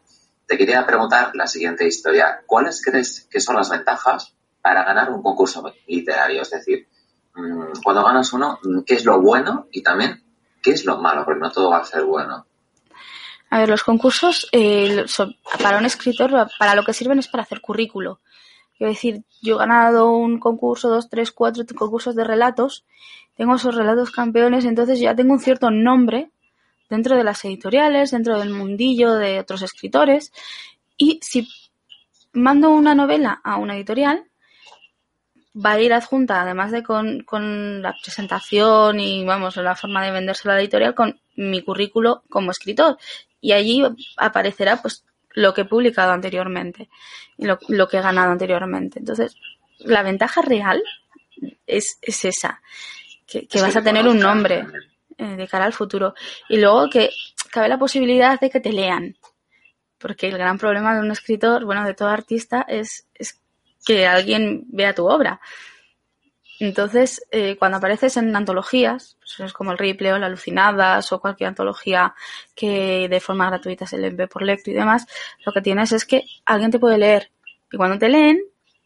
Te 0.46 0.56
quería 0.56 0.86
preguntar 0.86 1.32
la 1.34 1.46
siguiente 1.46 1.86
historia. 1.86 2.42
¿Cuáles 2.46 2.82
crees 2.82 3.26
que 3.30 3.40
son 3.40 3.56
las 3.56 3.70
ventajas 3.70 4.34
para 4.62 4.84
ganar 4.84 5.10
un 5.10 5.22
concurso 5.22 5.64
literario? 5.86 6.42
Es 6.42 6.50
decir, 6.50 6.86
mm, 7.34 7.82
cuando 7.82 8.04
ganas 8.04 8.32
uno, 8.32 8.58
¿qué 8.86 8.94
es 8.94 9.04
lo 9.04 9.20
bueno 9.20 9.66
y 9.72 9.82
también 9.82 10.22
qué 10.62 10.72
es 10.72 10.84
lo 10.84 10.98
malo? 10.98 11.24
Porque 11.24 11.40
no 11.40 11.50
todo 11.50 11.70
va 11.70 11.78
a 11.78 11.84
ser 11.84 12.04
bueno. 12.04 12.46
A 13.50 13.58
ver, 13.58 13.68
los 13.68 13.82
concursos 13.82 14.48
eh, 14.52 15.04
para 15.62 15.78
un 15.78 15.84
escritor, 15.84 16.48
para 16.58 16.74
lo 16.74 16.84
que 16.84 16.92
sirven 16.92 17.18
es 17.18 17.28
para 17.28 17.42
hacer 17.42 17.60
currículo. 17.60 18.20
Quiero 18.76 18.92
decir, 18.92 19.22
yo 19.40 19.54
he 19.54 19.58
ganado 19.58 20.10
un 20.10 20.38
concurso, 20.38 20.88
dos, 20.90 21.08
tres, 21.08 21.32
cuatro 21.32 21.64
concursos 21.74 22.14
de 22.14 22.24
relatos, 22.24 22.84
tengo 23.36 23.54
esos 23.54 23.74
relatos 23.74 24.10
campeones, 24.10 24.64
entonces 24.64 25.00
ya 25.00 25.14
tengo 25.14 25.32
un 25.32 25.40
cierto 25.40 25.70
nombre 25.70 26.30
dentro 26.88 27.16
de 27.16 27.24
las 27.24 27.44
editoriales, 27.44 28.10
dentro 28.10 28.38
del 28.38 28.50
mundillo 28.50 29.14
de 29.14 29.40
otros 29.40 29.62
escritores, 29.62 30.32
y 30.96 31.20
si 31.22 31.48
mando 32.32 32.70
una 32.70 32.94
novela 32.94 33.40
a 33.42 33.56
una 33.56 33.76
editorial, 33.76 34.24
va 35.56 35.72
a 35.72 35.80
ir 35.80 35.92
adjunta, 35.92 36.42
además 36.42 36.70
de 36.70 36.82
con, 36.82 37.22
con 37.22 37.82
la 37.82 37.94
presentación 38.02 39.00
y, 39.00 39.24
vamos, 39.24 39.56
la 39.56 39.74
forma 39.74 40.04
de 40.04 40.10
vendérselo 40.10 40.52
a 40.52 40.56
la 40.56 40.60
editorial, 40.60 40.94
con 40.94 41.18
mi 41.34 41.62
currículo 41.62 42.22
como 42.28 42.50
escritor. 42.50 42.98
Y 43.40 43.52
allí 43.52 43.82
aparecerá 44.16 44.82
pues 44.82 45.04
lo 45.30 45.54
que 45.54 45.62
he 45.62 45.66
publicado 45.66 46.12
anteriormente 46.12 46.88
y 47.36 47.46
lo, 47.46 47.88
que 47.88 47.98
he 47.98 48.02
ganado 48.02 48.32
anteriormente. 48.32 48.98
Entonces, 48.98 49.36
la 49.78 50.02
ventaja 50.02 50.42
real 50.42 50.82
es, 51.66 51.98
es 52.02 52.24
esa, 52.24 52.60
que, 53.26 53.46
vas 53.60 53.76
a 53.76 53.82
tener 53.82 54.06
un 54.08 54.18
nombre 54.18 54.66
eh, 55.18 55.36
de 55.36 55.48
cara 55.48 55.64
al 55.64 55.72
futuro. 55.72 56.14
Y 56.48 56.58
luego 56.58 56.88
que 56.90 57.10
cabe 57.50 57.68
la 57.68 57.78
posibilidad 57.78 58.38
de 58.38 58.50
que 58.50 58.60
te 58.60 58.72
lean. 58.72 59.16
Porque 59.98 60.28
el 60.28 60.38
gran 60.38 60.58
problema 60.58 60.94
de 60.94 61.00
un 61.00 61.10
escritor, 61.10 61.64
bueno, 61.64 61.84
de 61.84 61.94
todo 61.94 62.08
artista, 62.08 62.64
es, 62.68 63.06
es 63.14 63.40
que 63.84 64.06
alguien 64.06 64.64
vea 64.68 64.94
tu 64.94 65.08
obra. 65.08 65.40
Entonces, 66.58 67.22
eh, 67.30 67.56
cuando 67.58 67.78
apareces 67.78 68.16
en 68.16 68.34
antologías, 68.34 69.16
pues 69.20 69.40
es 69.40 69.52
como 69.52 69.72
el 69.72 69.78
Ripley 69.78 70.12
o 70.12 70.18
la 70.18 70.26
Alucinadas 70.26 71.12
o 71.12 71.20
cualquier 71.20 71.48
antología 71.48 72.14
que 72.54 73.08
de 73.08 73.20
forma 73.20 73.46
gratuita 73.46 73.86
se 73.86 73.98
le 73.98 74.10
ve 74.10 74.26
por 74.26 74.42
lecto 74.42 74.70
y 74.70 74.74
demás, 74.74 75.06
lo 75.44 75.52
que 75.52 75.60
tienes 75.60 75.92
es 75.92 76.06
que 76.06 76.24
alguien 76.46 76.70
te 76.70 76.78
puede 76.78 76.98
leer. 76.98 77.30
Y 77.70 77.76
cuando 77.76 77.98
te 77.98 78.08
leen, 78.08 78.40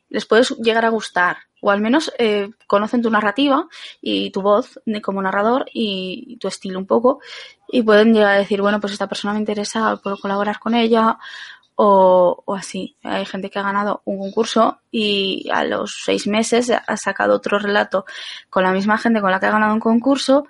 les 0.08 0.26
puedes 0.26 0.50
llegar 0.58 0.84
a 0.84 0.88
gustar. 0.88 1.36
O 1.60 1.70
al 1.70 1.80
menos 1.80 2.12
eh, 2.18 2.50
conocen 2.66 3.02
tu 3.02 3.10
narrativa 3.10 3.68
y 4.00 4.30
tu 4.30 4.42
voz 4.42 4.80
como 5.02 5.22
narrador 5.22 5.66
y 5.72 6.36
tu 6.38 6.48
estilo 6.48 6.78
un 6.78 6.86
poco. 6.86 7.20
Y 7.68 7.82
pueden 7.82 8.12
llegar 8.14 8.34
a 8.34 8.38
decir, 8.38 8.60
bueno, 8.62 8.80
pues 8.80 8.92
esta 8.92 9.08
persona 9.08 9.34
me 9.34 9.40
interesa, 9.40 9.96
puedo 10.02 10.16
colaborar 10.16 10.58
con 10.58 10.74
ella 10.74 11.18
o, 11.76 12.44
así. 12.56 12.96
Hay 13.02 13.24
gente 13.24 13.48
que 13.48 13.58
ha 13.58 13.62
ganado 13.62 14.02
un 14.04 14.18
concurso 14.18 14.80
y 14.90 15.48
a 15.52 15.64
los 15.64 16.02
seis 16.04 16.26
meses 16.26 16.70
ha 16.70 16.96
sacado 16.96 17.34
otro 17.34 17.58
relato 17.58 18.04
con 18.50 18.64
la 18.64 18.72
misma 18.72 18.98
gente 18.98 19.20
con 19.20 19.30
la 19.30 19.40
que 19.40 19.46
ha 19.46 19.52
ganado 19.52 19.72
un 19.72 19.80
concurso 19.80 20.46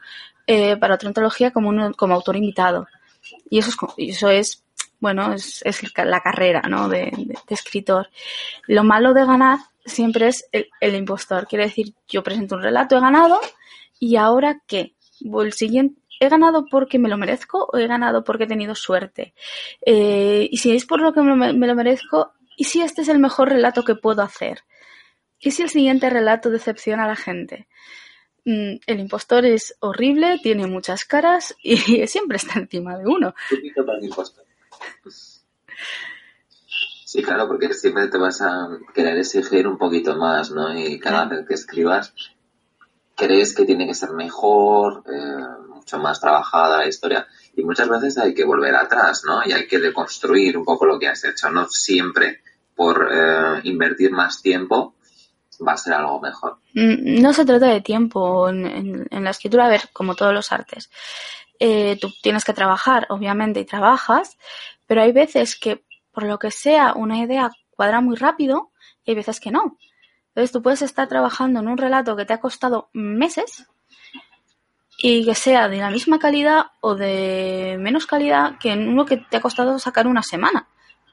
eh, 0.47 0.77
para 0.77 0.95
otra 0.97 1.09
antología 1.09 1.53
como, 1.53 1.93
como 1.93 2.15
autor 2.15 2.37
invitado. 2.37 2.89
Y 3.49 3.59
eso 3.59 3.71
es, 3.71 3.77
eso 3.97 4.29
es 4.31 4.65
bueno, 5.01 5.33
es, 5.33 5.63
la 5.97 6.21
carrera 6.21 6.63
¿no? 6.69 6.89
de, 6.89 7.11
escritor. 7.49 8.11
Lo 8.67 8.85
malo 8.85 9.15
de 9.15 9.25
ganar 9.25 9.59
siempre 9.85 10.29
es 10.29 10.49
el, 10.53 10.95
impostor. 10.95 11.47
Quiere 11.47 11.65
decir, 11.65 11.95
yo 12.09 12.23
presento 12.23 12.57
un 12.57 12.63
relato, 12.63 12.97
he 12.97 13.01
ganado, 13.01 13.41
y 13.99 14.17
ahora 14.17 14.63
qué? 14.67 14.95
El 15.21 15.53
siguiente, 15.53 16.01
¿he 16.19 16.29
ganado 16.29 16.67
porque 16.71 16.99
me 16.99 17.09
lo 17.09 17.17
merezco 17.17 17.69
o 17.73 17.77
he 17.79 17.87
ganado 17.87 18.25
porque 18.25 18.45
he 18.45 18.49
tenido 18.49 18.75
suerte? 18.75 19.35
Eh, 19.85 20.49
y 20.51 20.57
si 20.59 20.75
es 20.75 20.87
por 20.87 21.01
lo 21.01 21.13
que 21.13 21.23
me, 21.23 21.53
lo 21.53 21.75
merezco, 21.75 22.33
¿y 22.57 22.65
si 22.65 22.83
este 22.83 23.03
es 23.03 23.09
el 23.09 23.19
mejor 23.19 23.49
relato 23.49 23.85
que 23.85 23.95
puedo 23.95 24.23
hacer? 24.23 24.65
¿Y 25.39 25.53
si 25.53 25.63
el 25.63 25.71
siguiente 25.71 26.11
relato 26.11 26.51
decepciona 26.51 27.05
a 27.05 27.09
la 27.09 27.17
gente? 27.17 27.69
Mm, 28.45 28.77
el 28.87 29.01
impostor 29.01 29.45
es 29.45 29.77
horrible, 29.81 30.39
tiene 30.43 30.67
muchas 30.67 31.05
caras 31.05 31.55
y 31.63 31.77
siempre 32.07 32.37
está 32.37 32.59
encima 32.59 32.99
de 32.99 33.07
uno. 33.07 33.35
Sí, 37.11 37.25
claro, 37.25 37.49
porque 37.49 37.75
siempre 37.75 38.07
te 38.07 38.19
vas 38.19 38.41
a 38.41 38.69
querer 38.95 39.19
exigir 39.19 39.67
un 39.67 39.77
poquito 39.77 40.15
más, 40.15 40.53
¿no? 40.53 40.73
Y 40.79 41.01
cada 41.01 41.25
vez 41.25 41.45
que 41.45 41.55
escribas, 41.55 42.15
crees 43.17 43.53
que 43.53 43.65
tiene 43.65 43.85
que 43.85 43.95
ser 43.95 44.11
mejor, 44.11 45.03
eh, 45.13 45.75
mucho 45.75 45.99
más 45.99 46.21
trabajada 46.21 46.79
la 46.79 46.87
historia 46.87 47.27
y 47.57 47.65
muchas 47.65 47.89
veces 47.89 48.17
hay 48.17 48.33
que 48.33 48.45
volver 48.45 48.77
atrás, 48.77 49.25
¿no? 49.27 49.41
Y 49.45 49.51
hay 49.51 49.67
que 49.67 49.81
deconstruir 49.81 50.57
un 50.57 50.65
poco 50.65 50.87
lo 50.87 51.01
que 51.01 51.09
has 51.09 51.25
hecho. 51.25 51.51
No 51.51 51.67
siempre 51.69 52.43
por 52.77 53.11
eh, 53.13 53.61
invertir 53.65 54.13
más 54.13 54.41
tiempo 54.41 54.95
va 55.67 55.73
a 55.73 55.79
ser 55.79 55.95
algo 55.95 56.21
mejor. 56.21 56.59
Mm, 56.75 57.21
no 57.21 57.33
se 57.33 57.45
trata 57.45 57.67
de 57.67 57.81
tiempo 57.81 58.49
en, 58.51 59.09
la 59.11 59.31
escritura, 59.31 59.67
a 59.67 59.71
ver, 59.71 59.89
como 59.93 60.15
todos 60.15 60.33
los 60.33 60.53
artes. 60.53 60.89
Eh, 61.59 61.99
tú 62.01 62.13
tienes 62.23 62.45
que 62.45 62.53
trabajar, 62.53 63.09
obviamente, 63.11 63.59
y 63.59 63.65
trabajas, 63.65 64.39
pero 64.87 65.03
hay 65.03 65.11
veces 65.11 65.59
que, 65.59 65.83
por 66.13 66.25
lo 66.25 66.39
que 66.39 66.51
sea, 66.51 66.95
una 66.95 67.19
idea 67.19 67.51
cuadra 67.71 68.01
muy 68.01 68.17
rápido 68.17 68.71
y 69.05 69.13
hay 69.13 69.17
veces 69.17 69.41
que 69.41 69.51
no. 69.51 69.79
Entonces 70.29 70.53
tú 70.53 70.63
puedes 70.63 70.83
estar 70.83 71.09
trabajando 71.09 71.61
en 71.61 71.69
un 71.69 71.79
relato 71.79 72.17
que 72.17 72.25
te 72.25 72.33
ha 72.33 72.41
costado 72.41 72.89
meses 72.93 73.67
y 75.03 75.25
que 75.25 75.35
sea 75.35 75.69
de 75.69 75.79
la 75.79 75.91
misma 75.91 76.19
calidad 76.19 76.67
o 76.81 76.95
de 76.95 77.77
menos 77.81 78.07
calidad 78.07 78.59
que 78.59 78.73
en 78.73 78.89
uno 78.89 79.07
que 79.07 79.17
te 79.17 79.39
ha 79.39 79.41
costado 79.41 79.79
sacar 79.79 80.07
una 80.07 80.23
semana. 80.23 80.69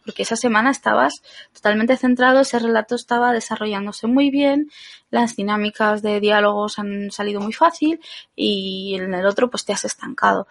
Porque 0.05 0.23
esa 0.23 0.35
semana 0.35 0.71
estabas 0.71 1.21
totalmente 1.53 1.97
centrado, 1.97 2.39
ese 2.39 2.59
relato 2.59 2.95
estaba 2.95 3.33
desarrollándose 3.33 4.07
muy 4.07 4.29
bien, 4.29 4.69
las 5.09 5.35
dinámicas 5.35 6.01
de 6.01 6.19
diálogos 6.19 6.79
han 6.79 7.11
salido 7.11 7.41
muy 7.41 7.53
fácil 7.53 7.99
y 8.35 8.95
en 8.95 9.13
el 9.13 9.25
otro 9.25 9.49
pues 9.49 9.65
te 9.65 9.73
has 9.73 9.83
estancado. 9.83 10.47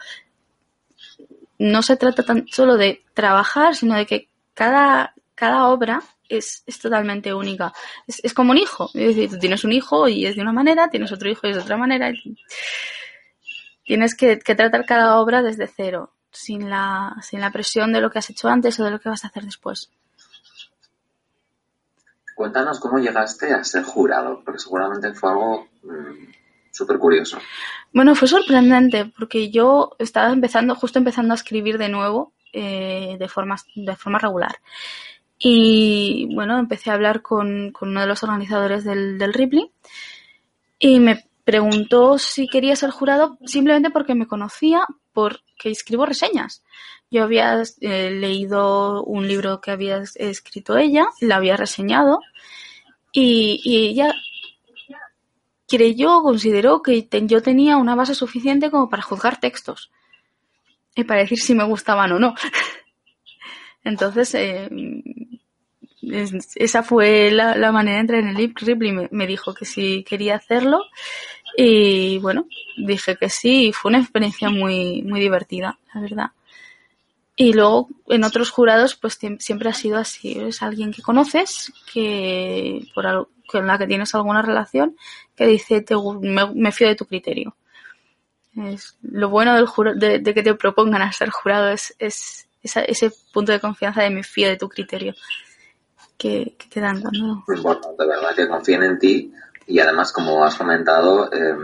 No 1.58 1.82
se 1.82 1.96
trata 1.96 2.22
tan 2.22 2.46
solo 2.48 2.76
de 2.76 3.02
trabajar, 3.14 3.74
sino 3.74 3.96
de 3.96 4.06
que 4.06 4.28
cada, 4.56 5.14
cada 5.34 5.68
obra 5.68 6.02
es, 6.28 6.64
es 6.66 6.78
totalmente 6.80 7.32
única. 7.34 7.72
Es, 8.06 8.24
es, 8.24 8.34
como 8.34 8.52
un 8.52 8.58
hijo. 8.58 8.86
Es 8.94 9.14
decir, 9.14 9.30
tú 9.30 9.38
tienes 9.38 9.64
un 9.64 9.72
hijo 9.72 10.08
y 10.08 10.26
es 10.26 10.34
de 10.34 10.42
una 10.42 10.52
manera, 10.52 10.88
tienes 10.88 11.12
otro 11.12 11.28
hijo 11.28 11.46
y 11.46 11.50
es 11.50 11.56
de 11.56 11.62
otra 11.62 11.76
manera. 11.76 12.10
Tienes 13.84 14.16
que, 14.16 14.38
que 14.38 14.54
tratar 14.54 14.86
cada 14.86 15.18
obra 15.18 15.42
desde 15.42 15.66
cero, 15.68 16.10
sin 16.32 16.70
la, 16.70 17.16
sin 17.22 17.40
la 17.40 17.52
presión 17.52 17.92
de 17.92 18.00
lo 18.00 18.10
que 18.10 18.18
has 18.18 18.30
hecho 18.30 18.48
antes 18.48 18.80
o 18.80 18.84
de 18.84 18.90
lo 18.90 18.98
que 18.98 19.10
vas 19.10 19.24
a 19.24 19.28
hacer 19.28 19.44
después. 19.44 19.90
Cuéntanos 22.34 22.80
cómo 22.80 22.98
llegaste 22.98 23.52
a 23.52 23.62
ser 23.62 23.84
jurado, 23.84 24.42
porque 24.44 24.58
seguramente 24.58 25.12
fue 25.14 25.30
algo 25.30 25.68
mmm, 25.82 26.32
súper 26.70 26.98
curioso. 26.98 27.38
Bueno, 27.92 28.14
fue 28.14 28.26
sorprendente, 28.26 29.12
porque 29.18 29.50
yo 29.50 29.92
estaba 29.98 30.32
empezando, 30.32 30.74
justo 30.74 30.98
empezando 30.98 31.32
a 31.32 31.36
escribir 31.36 31.78
de 31.78 31.88
nuevo, 31.88 32.32
eh, 32.58 33.16
de, 33.18 33.28
forma, 33.28 33.56
de 33.74 33.96
forma 33.96 34.18
regular. 34.18 34.56
Y 35.38 36.34
bueno, 36.34 36.58
empecé 36.58 36.90
a 36.90 36.94
hablar 36.94 37.20
con, 37.20 37.70
con 37.70 37.90
uno 37.90 38.00
de 38.00 38.06
los 38.06 38.22
organizadores 38.22 38.82
del, 38.82 39.18
del 39.18 39.34
Ripley 39.34 39.70
y 40.78 40.98
me 41.00 41.28
preguntó 41.44 42.18
si 42.18 42.48
quería 42.48 42.74
ser 42.74 42.90
jurado 42.90 43.36
simplemente 43.44 43.90
porque 43.90 44.14
me 44.14 44.26
conocía 44.26 44.80
porque 45.12 45.70
escribo 45.70 46.06
reseñas. 46.06 46.62
Yo 47.10 47.24
había 47.24 47.62
eh, 47.82 48.10
leído 48.10 49.04
un 49.04 49.28
libro 49.28 49.60
que 49.60 49.72
había 49.72 50.02
escrito 50.14 50.78
ella, 50.78 51.08
la 51.20 51.36
había 51.36 51.58
reseñado 51.58 52.20
y, 53.12 53.60
y 53.64 53.88
ella 53.88 54.14
creyó, 55.68 56.22
consideró 56.22 56.80
que 56.80 57.06
yo 57.26 57.42
tenía 57.42 57.76
una 57.76 57.94
base 57.94 58.14
suficiente 58.14 58.70
como 58.70 58.88
para 58.88 59.02
juzgar 59.02 59.40
textos 59.40 59.90
y 60.96 61.04
para 61.04 61.20
decir 61.20 61.38
si 61.38 61.54
me 61.54 61.64
gustaban 61.64 62.10
o 62.12 62.18
no. 62.18 62.34
Entonces, 63.84 64.34
eh, 64.34 64.68
esa 66.56 66.82
fue 66.82 67.30
la, 67.30 67.54
la, 67.56 67.70
manera 67.70 67.96
de 67.96 68.00
entrar 68.00 68.20
en 68.20 68.28
el 68.28 68.36
Ripley. 68.36 68.92
Me, 68.92 69.08
me, 69.12 69.26
dijo 69.26 69.54
que 69.54 69.64
sí 69.64 70.04
quería 70.08 70.36
hacerlo 70.36 70.80
y 71.56 72.18
bueno, 72.18 72.46
dije 72.76 73.16
que 73.16 73.28
sí 73.28 73.68
y 73.68 73.72
fue 73.72 73.90
una 73.90 74.00
experiencia 74.00 74.50
muy, 74.50 75.02
muy 75.02 75.20
divertida, 75.20 75.78
la 75.94 76.00
verdad. 76.00 76.30
Y 77.36 77.52
luego 77.52 77.88
en 78.08 78.24
otros 78.24 78.50
jurados 78.50 78.96
pues 78.96 79.18
siempre 79.38 79.68
ha 79.68 79.74
sido 79.74 79.98
así, 79.98 80.38
es 80.38 80.62
alguien 80.62 80.92
que 80.92 81.02
conoces, 81.02 81.72
que 81.92 82.80
por 82.94 83.06
algo, 83.06 83.28
con 83.46 83.66
la 83.66 83.78
que 83.78 83.86
tienes 83.86 84.14
alguna 84.14 84.42
relación, 84.42 84.96
que 85.36 85.46
dice 85.46 85.82
te, 85.82 85.94
me, 86.22 86.52
me 86.54 86.72
fío 86.72 86.88
de 86.88 86.96
tu 86.96 87.04
criterio. 87.04 87.54
Es, 88.56 88.96
lo 89.02 89.28
bueno 89.28 89.54
del 89.54 89.66
juro, 89.66 89.94
de, 89.94 90.18
de, 90.18 90.34
que 90.34 90.42
te 90.42 90.54
propongan 90.54 91.02
a 91.02 91.12
ser 91.12 91.30
jurado 91.30 91.68
es, 91.68 91.94
es 91.98 92.48
esa, 92.62 92.80
ese 92.82 93.12
punto 93.32 93.52
de 93.52 93.60
confianza 93.60 94.02
de 94.02 94.10
me 94.10 94.22
fío 94.22 94.48
de 94.48 94.56
tu 94.56 94.68
criterio 94.68 95.14
que, 96.16 96.56
que 96.58 96.66
te 96.68 96.80
dan 96.80 97.00
cuando... 97.00 97.44
Bueno, 97.46 97.94
de 97.98 98.06
verdad 98.06 98.34
que 98.34 98.48
confíen 98.48 98.82
en 98.82 98.98
ti 98.98 99.32
y 99.66 99.78
además, 99.80 100.12
como 100.12 100.44
has 100.44 100.54
comentado, 100.54 101.30
eh, 101.32 101.54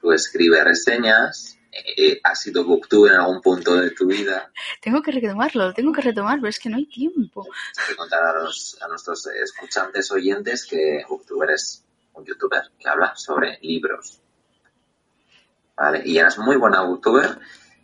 tú 0.00 0.12
escribes 0.12 0.64
reseñas, 0.64 1.58
eh, 1.96 2.20
has 2.24 2.40
sido 2.40 2.64
booktuber 2.64 3.12
en 3.12 3.20
algún 3.20 3.40
punto 3.40 3.76
de 3.76 3.90
tu 3.90 4.06
vida. 4.06 4.50
Tengo 4.80 5.00
que 5.00 5.12
retomarlo, 5.12 5.72
tengo 5.72 5.92
que 5.92 6.02
retomarlo, 6.02 6.48
es 6.48 6.58
que 6.58 6.68
no 6.68 6.76
hay 6.76 6.86
tiempo. 6.86 7.46
Hay 7.78 7.88
que 7.88 7.96
contar 7.96 8.24
a, 8.24 8.42
los, 8.42 8.76
a 8.82 8.88
nuestros 8.88 9.26
escuchantes 9.28 10.10
oyentes 10.10 10.66
que 10.66 11.04
booktuber 11.08 11.50
es 11.50 11.84
un 12.14 12.24
youtuber 12.24 12.62
que 12.78 12.88
habla 12.88 13.14
sobre 13.14 13.58
libros. 13.62 14.19
Y 16.04 16.18
eras 16.18 16.38
muy 16.38 16.56
buena 16.56 16.82
booktuber 16.82 17.38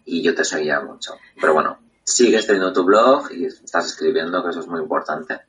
y 0.05 0.23
yo 0.23 0.35
te 0.35 0.45
seguía 0.45 0.81
mucho. 0.81 1.15
Pero 1.41 1.55
bueno, 1.55 1.79
sigues 2.05 2.47
teniendo 2.47 2.73
tu 2.73 2.85
blog 2.85 3.33
y 3.33 3.47
estás 3.47 3.87
escribiendo, 3.87 4.43
que 4.43 4.50
eso 4.50 4.61
es 4.61 4.67
muy 4.67 4.81
importante. 4.81 5.41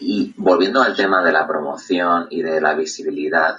Y 0.00 0.34
volviendo 0.36 0.82
al 0.82 0.94
tema 0.94 1.22
de 1.22 1.32
la 1.32 1.46
promoción 1.46 2.28
y 2.30 2.42
de 2.42 2.60
la 2.60 2.74
visibilidad, 2.74 3.56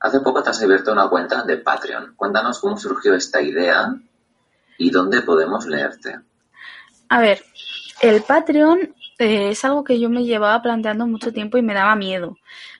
hace 0.00 0.20
poco 0.20 0.42
te 0.42 0.50
has 0.50 0.62
abierto 0.62 0.92
una 0.92 1.08
cuenta 1.08 1.42
de 1.42 1.58
Patreon. 1.58 2.14
Cuéntanos 2.16 2.60
cómo 2.60 2.76
surgió 2.76 3.14
esta 3.14 3.40
idea 3.40 3.94
y 4.78 4.90
dónde 4.90 5.22
podemos 5.22 5.66
leerte. 5.66 6.20
A 7.08 7.20
ver, 7.20 7.42
el 8.00 8.22
Patreon 8.22 8.94
eh, 9.18 9.50
es 9.50 9.64
algo 9.64 9.84
que 9.84 9.98
yo 9.98 10.08
me 10.08 10.24
llevaba 10.24 10.60
planteando 10.62 11.06
mucho 11.06 11.32
tiempo 11.32 11.56
y 11.56 11.62
me 11.62 11.74
daba 11.74 11.96
miedo, 11.96 12.36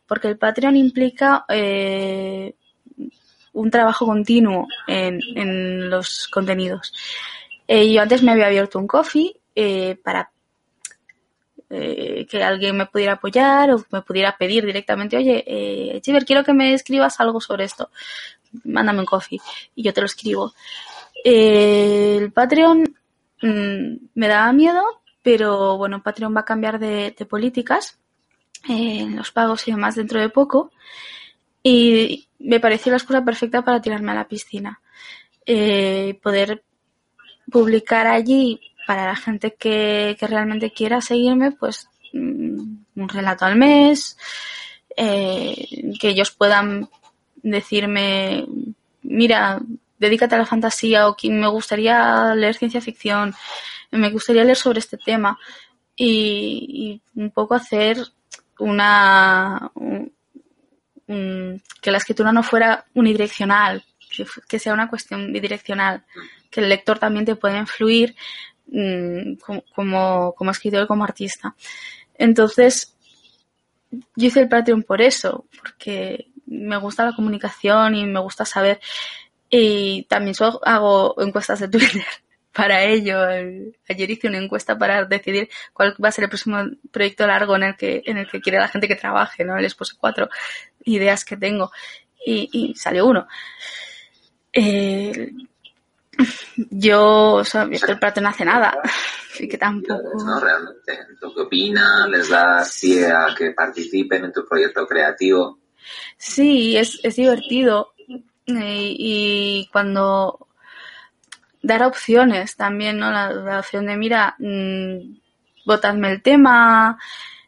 porque 0.07 0.29
el 0.29 0.39
Patreon 0.39 0.77
implica 0.77 1.45
eh, 1.49 2.55
un 3.57 3.71
trabajo 3.71 4.05
continuo 4.05 4.69
en, 4.87 5.19
en 5.35 5.89
los 5.89 6.29
contenidos. 6.29 6.93
Eh, 7.67 7.91
yo 7.91 8.03
antes 8.03 8.23
me 8.23 8.33
había 8.33 8.47
abierto 8.47 8.79
un 8.79 8.87
coffee 8.87 9.35
eh, 9.55 9.97
para 10.05 10.31
eh, 11.71 12.27
que 12.29 12.45
alguien 12.45 12.77
me 12.77 12.87
pudiera 12.87 13.15
apoyar 13.15 13.73
o 13.73 13.85
me 13.91 14.03
pudiera 14.03 14.37
pedir 14.37 14.65
directamente, 14.65 15.17
oye, 15.17 15.43
eh, 15.47 16.01
Chiver, 16.03 16.25
quiero 16.25 16.45
que 16.45 16.53
me 16.53 16.75
escribas 16.75 17.19
algo 17.19 17.41
sobre 17.41 17.65
esto. 17.65 17.91
Mándame 18.65 19.01
un 19.01 19.07
coffee 19.07 19.41
y 19.75 19.83
yo 19.83 19.93
te 19.93 20.01
lo 20.01 20.07
escribo. 20.07 20.53
Eh, 21.25 22.19
el 22.21 22.33
Patreon 22.33 22.85
mmm, 23.43 23.97
me 24.15 24.29
daba 24.29 24.53
miedo, 24.53 24.85
pero 25.23 25.77
bueno, 25.79 26.03
Patreon 26.03 26.35
va 26.37 26.43
a 26.43 26.45
cambiar 26.45 26.79
de, 26.79 27.15
de 27.19 27.27
políticas 27.27 27.99
en 28.69 29.13
eh, 29.13 29.17
los 29.17 29.33
pagos 29.33 29.67
y 29.67 29.73
demás 29.73 29.95
dentro 29.95 30.21
de 30.21 30.29
poco. 30.29 30.71
Y 31.69 32.29
me 32.39 32.61
pareció 32.61 32.93
la 32.93 32.99
excusa 32.99 33.25
perfecta 33.25 33.63
para 33.63 33.81
tirarme 33.81 34.13
a 34.13 34.15
la 34.15 34.29
piscina. 34.29 34.81
Eh, 35.45 36.17
poder 36.23 36.63
publicar 37.51 38.07
allí 38.07 38.61
para 38.87 39.07
la 39.07 39.17
gente 39.17 39.57
que, 39.59 40.17
realmente 40.21 40.71
quiera 40.71 41.01
seguirme, 41.01 41.51
pues 41.51 41.89
mm, 42.13 42.77
un 42.95 43.09
relato 43.09 43.47
al 43.47 43.57
mes, 43.57 44.17
eh, 44.97 45.67
que 45.99 46.11
ellos 46.11 46.31
puedan 46.31 46.89
decirme, 47.43 48.47
mira, 49.03 49.61
dedícate 49.99 50.37
a 50.37 50.39
la 50.39 50.47
fantasía 50.47 51.09
o 51.09 51.17
que 51.17 51.31
me 51.31 51.49
gustaría 51.49 52.33
leer 52.37 52.55
ciencia 52.55 52.81
ficción, 52.81 53.35
me 53.91 54.11
gustaría 54.11 54.45
leer 54.45 54.57
sobre 54.57 54.79
este 54.79 54.99
tema 54.99 55.37
y, 55.97 57.01
y 57.17 57.21
un 57.21 57.33
poco 57.33 57.57
hacer 57.57 57.99
una 58.61 59.73
un, 59.75 60.16
un, 61.09 61.63
que 61.81 61.91
la 61.91 61.99
escritura 61.99 62.33
no 62.33 62.43
fuera 62.43 62.85
unidireccional, 62.95 63.85
que, 64.49 64.59
sea 64.59 64.73
una 64.73 64.89
cuestión 64.89 65.33
bidireccional, 65.33 66.05
que 66.51 66.61
el 66.61 66.69
lector 66.69 66.99
también 66.99 67.25
te 67.25 67.37
pueda 67.37 67.59
influir 67.59 68.15
como, 69.75 70.35
como 70.35 70.51
escritor 70.51 70.85
y 70.85 70.87
como 70.87 71.05
artista. 71.05 71.55
Entonces, 72.15 72.95
yo 73.91 74.27
hice 74.27 74.41
el 74.41 74.49
Patreon 74.49 74.83
por 74.83 75.01
eso, 75.01 75.47
porque 75.59 76.29
me 76.47 76.77
gusta 76.79 77.05
la 77.05 77.15
comunicación 77.15 77.95
y 77.95 78.07
me 78.07 78.21
gusta 78.21 78.45
saber. 78.45 78.81
Y 79.51 80.05
también 80.05 80.35
hago 80.65 81.15
encuestas 81.21 81.61
de 81.61 81.69
Twitter 81.69 82.05
para 82.57 82.85
ello. 82.85 83.21
Ayer 83.89 84.11
hice 84.11 84.29
una 84.29 84.39
encuesta 84.39 84.79
para 84.79 85.05
decidir 85.05 85.49
cuál 85.73 85.95
va 86.03 86.09
a 86.09 86.13
ser 86.13 86.25
el 86.25 86.31
próximo 86.31 86.59
proyecto 86.91 87.27
largo 87.27 87.57
en 87.57 87.65
el 87.65 87.77
que, 87.77 88.03
en 88.07 88.17
el 88.17 88.29
que 88.29 88.41
quiere 88.41 88.59
la 88.59 88.69
gente 88.69 88.89
que 88.89 88.97
trabaje, 88.97 89.45
¿no? 89.45 89.57
El 89.57 89.65
expuse 89.65 89.95
cuatro 89.99 90.29
ideas 90.85 91.25
que 91.25 91.37
tengo. 91.37 91.71
Y, 92.25 92.49
y 92.53 92.75
salió 92.75 93.07
uno. 93.07 93.29
Eh, 94.53 95.31
yo, 96.71 97.35
o 97.35 97.45
sea, 97.45 97.69
el 97.71 97.99
plato 97.99 98.21
no 98.21 98.31
hace 98.31 98.45
nada. 98.45 98.79
Así 99.33 99.47
que 99.47 99.59
tampoco. 99.59 100.25
No, 100.25 100.41
realmente. 100.41 100.99
¿Tú 101.21 101.35
qué 101.35 101.43
opinas? 101.43 102.09
¿Les 102.09 102.29
das 102.29 102.79
pie 102.81 103.07
a 103.07 103.35
que 103.37 103.51
participen 103.51 104.25
en 104.25 104.33
tu 104.33 104.47
proyecto 104.47 104.87
creativo? 104.87 105.59
Sí, 106.17 106.77
es, 106.77 106.99
es 107.03 107.17
divertido. 107.17 107.93
Y, 108.47 108.97
y 109.67 109.69
cuando 109.71 110.46
dar 111.67 111.83
opciones 111.83 112.57
también, 112.57 112.99
¿no? 112.99 113.11
La, 113.11 113.59
opción 113.59 113.87
de, 113.87 113.97
mira, 113.97 114.37
mmm, 114.39 115.19
votadme 115.65 116.13
el 116.13 116.23
tema, 116.23 116.99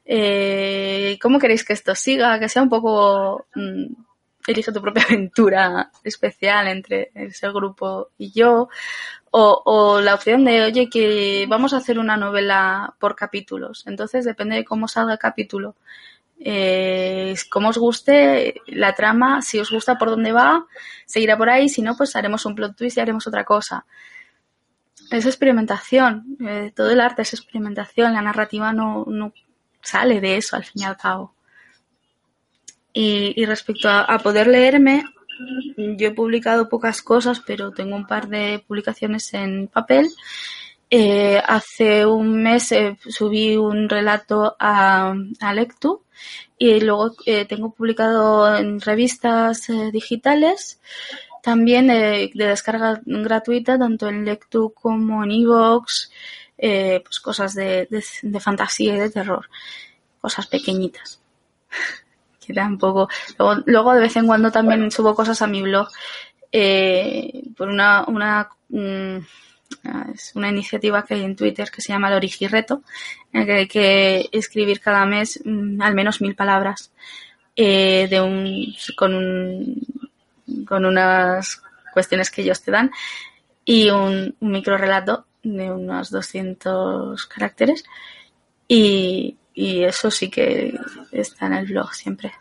eh, 0.04 1.18
¿cómo 1.22 1.38
queréis 1.38 1.64
que 1.64 1.72
esto 1.72 1.94
siga? 1.94 2.38
Que 2.40 2.48
sea 2.48 2.62
un 2.62 2.68
poco. 2.68 3.46
Mmm, 3.54 3.86
elige 4.46 4.72
tu 4.72 4.80
propia 4.80 5.04
aventura 5.08 5.90
especial 6.02 6.68
entre 6.68 7.10
ese 7.14 7.48
grupo 7.50 8.08
y 8.18 8.32
yo, 8.32 8.68
o, 9.30 9.62
o, 9.64 10.00
la 10.00 10.14
opción 10.14 10.44
de, 10.44 10.62
oye, 10.62 10.88
que 10.88 11.46
vamos 11.48 11.74
a 11.74 11.78
hacer 11.78 11.98
una 11.98 12.16
novela 12.16 12.94
por 12.98 13.14
capítulos. 13.14 13.84
Entonces 13.86 14.24
depende 14.24 14.56
de 14.56 14.64
cómo 14.64 14.88
salga 14.88 15.12
el 15.12 15.18
capítulo. 15.18 15.76
Eh, 16.40 17.34
como 17.50 17.70
os 17.70 17.78
guste 17.78 18.62
la 18.66 18.94
trama, 18.94 19.42
si 19.42 19.58
os 19.58 19.70
gusta 19.70 19.98
por 19.98 20.10
dónde 20.10 20.32
va, 20.32 20.66
seguirá 21.06 21.36
por 21.36 21.50
ahí, 21.50 21.68
si 21.68 21.82
no, 21.82 21.96
pues 21.96 22.14
haremos 22.16 22.46
un 22.46 22.54
plot 22.54 22.76
twist 22.76 22.96
y 22.96 23.00
haremos 23.00 23.26
otra 23.26 23.44
cosa. 23.44 23.84
Es 25.10 25.26
experimentación, 25.26 26.36
eh, 26.46 26.72
todo 26.74 26.90
el 26.90 27.00
arte 27.00 27.22
es 27.22 27.32
experimentación, 27.32 28.12
la 28.12 28.22
narrativa 28.22 28.72
no, 28.72 29.04
no 29.06 29.32
sale 29.82 30.20
de 30.20 30.36
eso 30.36 30.56
al 30.56 30.64
fin 30.64 30.82
y 30.82 30.84
al 30.84 30.96
cabo. 30.96 31.34
Y, 32.92 33.44
respecto 33.44 33.88
a, 33.88 34.18
poder 34.18 34.48
leerme, 34.48 35.04
yo 35.76 36.08
he 36.08 36.10
publicado 36.10 36.68
pocas 36.68 37.00
cosas, 37.00 37.40
pero 37.46 37.70
tengo 37.70 37.94
un 37.94 38.08
par 38.08 38.26
de 38.28 38.64
publicaciones 38.66 39.32
en 39.34 39.68
papel 39.68 40.08
Eh, 40.90 41.42
hace 41.46 42.06
un 42.06 42.42
mes 42.42 42.72
eh, 42.72 42.96
subí 43.08 43.56
un 43.56 43.88
relato 43.88 44.56
a, 44.58 45.14
a 45.40 45.54
Lectu 45.54 46.02
y 46.56 46.80
luego 46.80 47.14
eh, 47.26 47.44
tengo 47.44 47.70
publicado 47.72 48.56
en 48.56 48.80
revistas 48.80 49.68
eh, 49.68 49.90
digitales, 49.92 50.80
también 51.42 51.88
de 51.88 52.30
descarga 52.34 53.00
gratuita, 53.04 53.78
tanto 53.78 54.08
en 54.08 54.24
Lectu 54.24 54.72
como 54.74 55.24
en 55.24 55.30
Evox, 55.32 56.10
eh, 56.58 57.00
pues 57.04 57.20
cosas 57.20 57.54
de, 57.54 57.86
de, 57.90 58.04
de, 58.22 58.40
fantasía 58.40 58.96
y 58.96 58.98
de 58.98 59.10
terror, 59.10 59.48
cosas 60.20 60.46
pequeñitas. 60.48 61.20
que 62.44 62.52
tampoco. 62.52 63.08
Luego, 63.38 63.62
luego 63.66 63.94
de 63.94 64.00
vez 64.00 64.16
en 64.16 64.26
cuando 64.26 64.50
también 64.50 64.90
subo 64.90 65.14
cosas 65.14 65.40
a 65.42 65.46
mi 65.46 65.62
blog 65.62 65.88
eh, 66.50 67.44
por 67.56 67.68
una, 67.68 68.04
una 68.08 68.48
mm, 68.70 69.18
es 70.14 70.32
una 70.34 70.48
iniciativa 70.48 71.04
que 71.04 71.14
hay 71.14 71.24
en 71.24 71.36
Twitter 71.36 71.70
que 71.70 71.82
se 71.82 71.92
llama 71.92 72.08
el 72.08 72.14
Origireto, 72.14 72.82
en 73.32 73.46
que 73.46 73.52
hay 73.52 73.68
que 73.68 74.28
escribir 74.32 74.80
cada 74.80 75.04
mes 75.06 75.40
mmm, 75.44 75.80
al 75.80 75.94
menos 75.94 76.20
mil 76.20 76.34
palabras 76.34 76.90
eh, 77.56 78.06
de 78.08 78.20
un, 78.20 78.74
con, 78.96 79.14
un, 79.14 79.86
con 80.66 80.84
unas 80.84 81.62
cuestiones 81.92 82.30
que 82.30 82.42
ellos 82.42 82.62
te 82.62 82.70
dan 82.70 82.90
y 83.64 83.90
un, 83.90 84.34
un 84.40 84.50
micro 84.50 84.78
relato 84.78 85.26
de 85.42 85.70
unos 85.70 86.10
200 86.10 87.26
caracteres 87.26 87.84
y, 88.66 89.36
y 89.54 89.84
eso 89.84 90.10
sí 90.10 90.30
que 90.30 90.78
está 91.12 91.46
en 91.46 91.54
el 91.54 91.66
blog 91.66 91.92
siempre. 91.94 92.32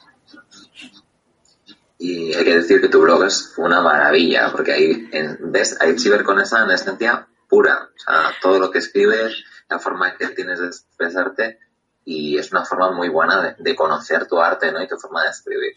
Y 2.00 2.34
hay 2.34 2.44
que 2.44 2.56
decir 2.56 2.80
que 2.80 2.90
tu 2.90 3.02
blog 3.02 3.24
es 3.24 3.54
una 3.58 3.82
maravilla, 3.82 4.52
porque 4.52 4.74
ahí 4.74 5.10
en, 5.12 5.52
ves 5.52 5.80
a 5.82 5.88
Itchiber 5.88 6.24
con 6.24 6.40
esa 6.40 6.66
esencia 6.72 7.28
pura. 7.50 7.90
O 7.96 8.00
sea, 8.00 8.32
todo 8.42 8.60
lo 8.60 8.72
que 8.72 8.80
escribes, 8.80 9.44
la 9.70 9.80
forma 9.80 10.16
que 10.16 10.28
tienes 10.30 10.60
de 10.60 10.68
expresarte, 10.68 11.60
y 12.06 12.38
es 12.38 12.52
una 12.52 12.66
forma 12.66 12.92
muy 12.92 13.10
buena 13.10 13.42
de, 13.42 13.56
de 13.58 13.76
conocer 13.76 14.28
tu 14.28 14.40
arte, 14.40 14.72
¿no? 14.72 14.82
Y 14.82 14.88
tu 14.88 14.98
forma 14.98 15.24
de 15.24 15.30
escribir. 15.30 15.74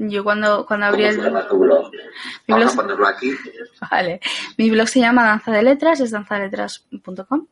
Yo 0.00 0.22
cuando, 0.22 0.64
cuando 0.64 0.86
abrí 0.86 1.04
el 1.06 1.18
blog, 1.18 1.48
tu 1.48 1.58
blog? 1.58 1.90
Mi 2.46 2.54
Vamos 2.54 2.66
blog 2.66 2.72
a 2.72 2.82
ponerlo 2.82 3.06
aquí. 3.08 3.32
Vale. 3.90 4.20
Mi 4.56 4.70
blog 4.70 4.86
se 4.86 5.00
llama 5.00 5.24
Danza 5.24 5.50
de 5.50 5.62
Letras, 5.62 5.98
es 5.98 6.12
danzadeletras.com. 6.12 7.48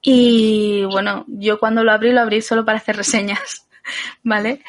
Y 0.00 0.84
bueno, 0.86 1.26
yo 1.28 1.60
cuando 1.60 1.84
lo 1.84 1.92
abrí, 1.92 2.10
lo 2.12 2.22
abrí 2.22 2.40
solo 2.40 2.64
para 2.64 2.78
hacer 2.78 2.96
reseñas, 2.96 3.68
¿vale? 4.22 4.62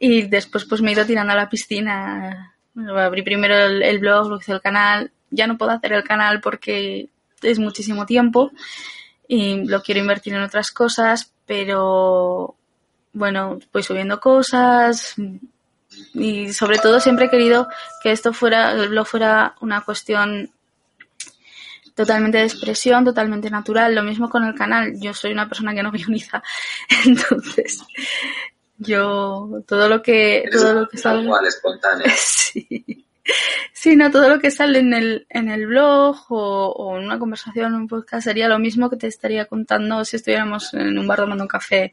Y 0.00 0.22
después 0.22 0.64
pues 0.64 0.82
me 0.82 0.90
he 0.90 0.94
ido 0.94 1.06
tirando 1.06 1.32
a 1.32 1.36
la 1.36 1.48
piscina. 1.48 2.54
Abrí 2.74 3.22
primero 3.22 3.54
el, 3.56 3.98
blog, 3.98 4.28
luego 4.28 4.40
hice 4.40 4.52
el 4.52 4.60
canal. 4.60 5.12
Ya 5.30 5.46
no 5.46 5.58
puedo 5.58 5.72
hacer 5.72 5.92
el 5.92 6.04
canal 6.04 6.40
porque 6.40 7.08
es 7.42 7.58
muchísimo 7.58 8.06
tiempo 8.06 8.50
y 9.26 9.64
lo 9.66 9.82
quiero 9.82 10.00
invertir 10.00 10.34
en 10.34 10.42
otras 10.42 10.70
cosas, 10.70 11.32
pero 11.46 12.56
bueno, 13.12 13.58
voy 13.72 13.82
subiendo 13.82 14.20
cosas 14.20 15.14
y 16.14 16.52
sobre 16.52 16.78
todo 16.78 17.00
siempre 17.00 17.26
he 17.26 17.30
querido 17.30 17.68
que 18.02 18.10
esto 18.12 18.32
fuera, 18.32 18.72
el 18.72 18.88
blog 18.88 19.06
fuera 19.06 19.54
una 19.60 19.82
cuestión 19.82 20.50
totalmente 21.98 22.38
de 22.38 22.44
expresión, 22.44 23.04
totalmente 23.04 23.50
natural. 23.50 23.92
Lo 23.92 24.04
mismo 24.04 24.30
con 24.30 24.44
el 24.44 24.54
canal. 24.54 24.92
Yo 25.00 25.12
soy 25.12 25.32
una 25.32 25.48
persona 25.48 25.74
que 25.74 25.82
no 25.82 25.90
guioniza. 25.92 26.42
Entonces, 27.04 27.82
yo 28.76 29.62
todo 29.66 29.88
lo 29.88 30.00
que 30.00 30.38
Eres 30.38 30.54
todo 30.54 30.74
lo 30.74 30.88
que 30.88 30.96
sale 30.96 31.26
cual, 31.26 31.46
espontánea. 31.46 32.06
sí. 32.16 33.04
Sí, 33.72 33.96
no, 33.96 34.10
todo 34.10 34.28
lo 34.28 34.38
que 34.38 34.50
sale 34.50 34.78
en 34.78 34.94
el, 34.94 35.26
en 35.28 35.48
el 35.50 35.66
blog 35.66 36.16
o, 36.30 36.68
o 36.68 36.96
en 36.96 37.04
una 37.04 37.18
conversación, 37.18 37.74
en 37.74 37.80
un 37.80 37.88
podcast, 37.88 38.24
sería 38.24 38.48
lo 38.48 38.58
mismo 38.58 38.88
que 38.88 38.96
te 38.96 39.06
estaría 39.06 39.44
contando 39.44 40.04
si 40.04 40.16
estuviéramos 40.16 40.72
en 40.72 40.98
un 40.98 41.06
bar 41.06 41.18
tomando 41.18 41.44
un 41.44 41.48
café. 41.48 41.92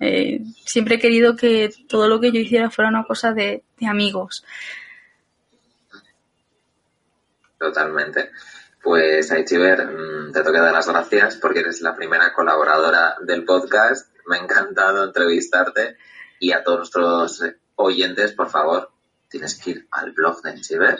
Eh, 0.00 0.40
siempre 0.64 0.96
he 0.96 0.98
querido 0.98 1.36
que 1.36 1.72
todo 1.88 2.08
lo 2.08 2.20
que 2.20 2.32
yo 2.32 2.40
hiciera 2.40 2.70
fuera 2.70 2.90
una 2.90 3.04
cosa 3.04 3.32
de, 3.32 3.62
de 3.78 3.86
amigos. 3.86 4.44
Totalmente. 7.58 8.30
Pues 8.82 9.30
Aichiver, 9.30 9.86
mm, 9.86 10.32
te 10.32 10.42
toca 10.42 10.60
dar 10.60 10.72
las 10.72 10.88
gracias 10.88 11.36
porque 11.36 11.60
eres 11.60 11.80
la 11.82 11.94
primera 11.94 12.32
colaboradora 12.32 13.16
del 13.20 13.44
podcast. 13.44 14.10
Me 14.26 14.36
ha 14.36 14.40
encantado 14.40 15.04
entrevistarte 15.04 15.96
y 16.40 16.52
a 16.52 16.64
todos 16.64 16.78
nuestros 16.78 17.42
oyentes, 17.76 18.32
por 18.32 18.50
favor, 18.50 18.90
tienes 19.28 19.54
que 19.54 19.70
ir 19.70 19.88
al 19.90 20.12
blog 20.12 20.42
de 20.42 20.50
Aichiver 20.50 20.98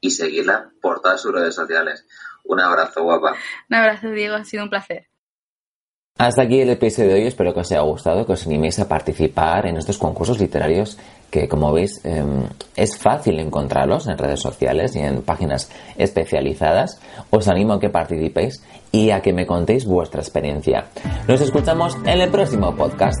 y 0.00 0.10
seguirla 0.10 0.70
por 0.80 1.00
todas 1.00 1.20
sus 1.20 1.32
redes 1.32 1.54
sociales. 1.54 2.06
Un 2.44 2.60
abrazo, 2.60 3.02
guapa. 3.02 3.34
Un 3.68 3.76
abrazo, 3.76 4.10
Diego, 4.10 4.36
ha 4.36 4.44
sido 4.44 4.62
un 4.62 4.70
placer. 4.70 5.08
Hasta 6.18 6.44
aquí 6.44 6.60
el 6.60 6.70
episodio 6.70 7.10
de 7.10 7.14
hoy, 7.16 7.26
espero 7.26 7.52
que 7.52 7.60
os 7.60 7.70
haya 7.70 7.82
gustado, 7.82 8.24
que 8.24 8.32
os 8.32 8.46
animéis 8.46 8.78
a 8.78 8.88
participar 8.88 9.66
en 9.66 9.76
estos 9.76 9.98
concursos 9.98 10.40
literarios 10.40 10.96
que, 11.30 11.46
como 11.46 11.70
veis, 11.72 12.00
eh, 12.04 12.24
es 12.74 12.96
fácil 12.96 13.38
encontrarlos 13.38 14.06
en 14.06 14.16
redes 14.16 14.40
sociales 14.40 14.96
y 14.96 15.00
en 15.00 15.20
páginas 15.20 15.70
especializadas. 15.98 16.98
Os 17.28 17.48
animo 17.48 17.74
a 17.74 17.80
que 17.80 17.90
participéis 17.90 18.62
y 18.92 19.10
a 19.10 19.20
que 19.20 19.34
me 19.34 19.44
contéis 19.44 19.84
vuestra 19.84 20.22
experiencia. 20.22 20.86
Nos 21.28 21.42
escuchamos 21.42 21.94
en 22.06 22.20
el 22.22 22.30
próximo 22.30 22.74
podcast. 22.74 23.20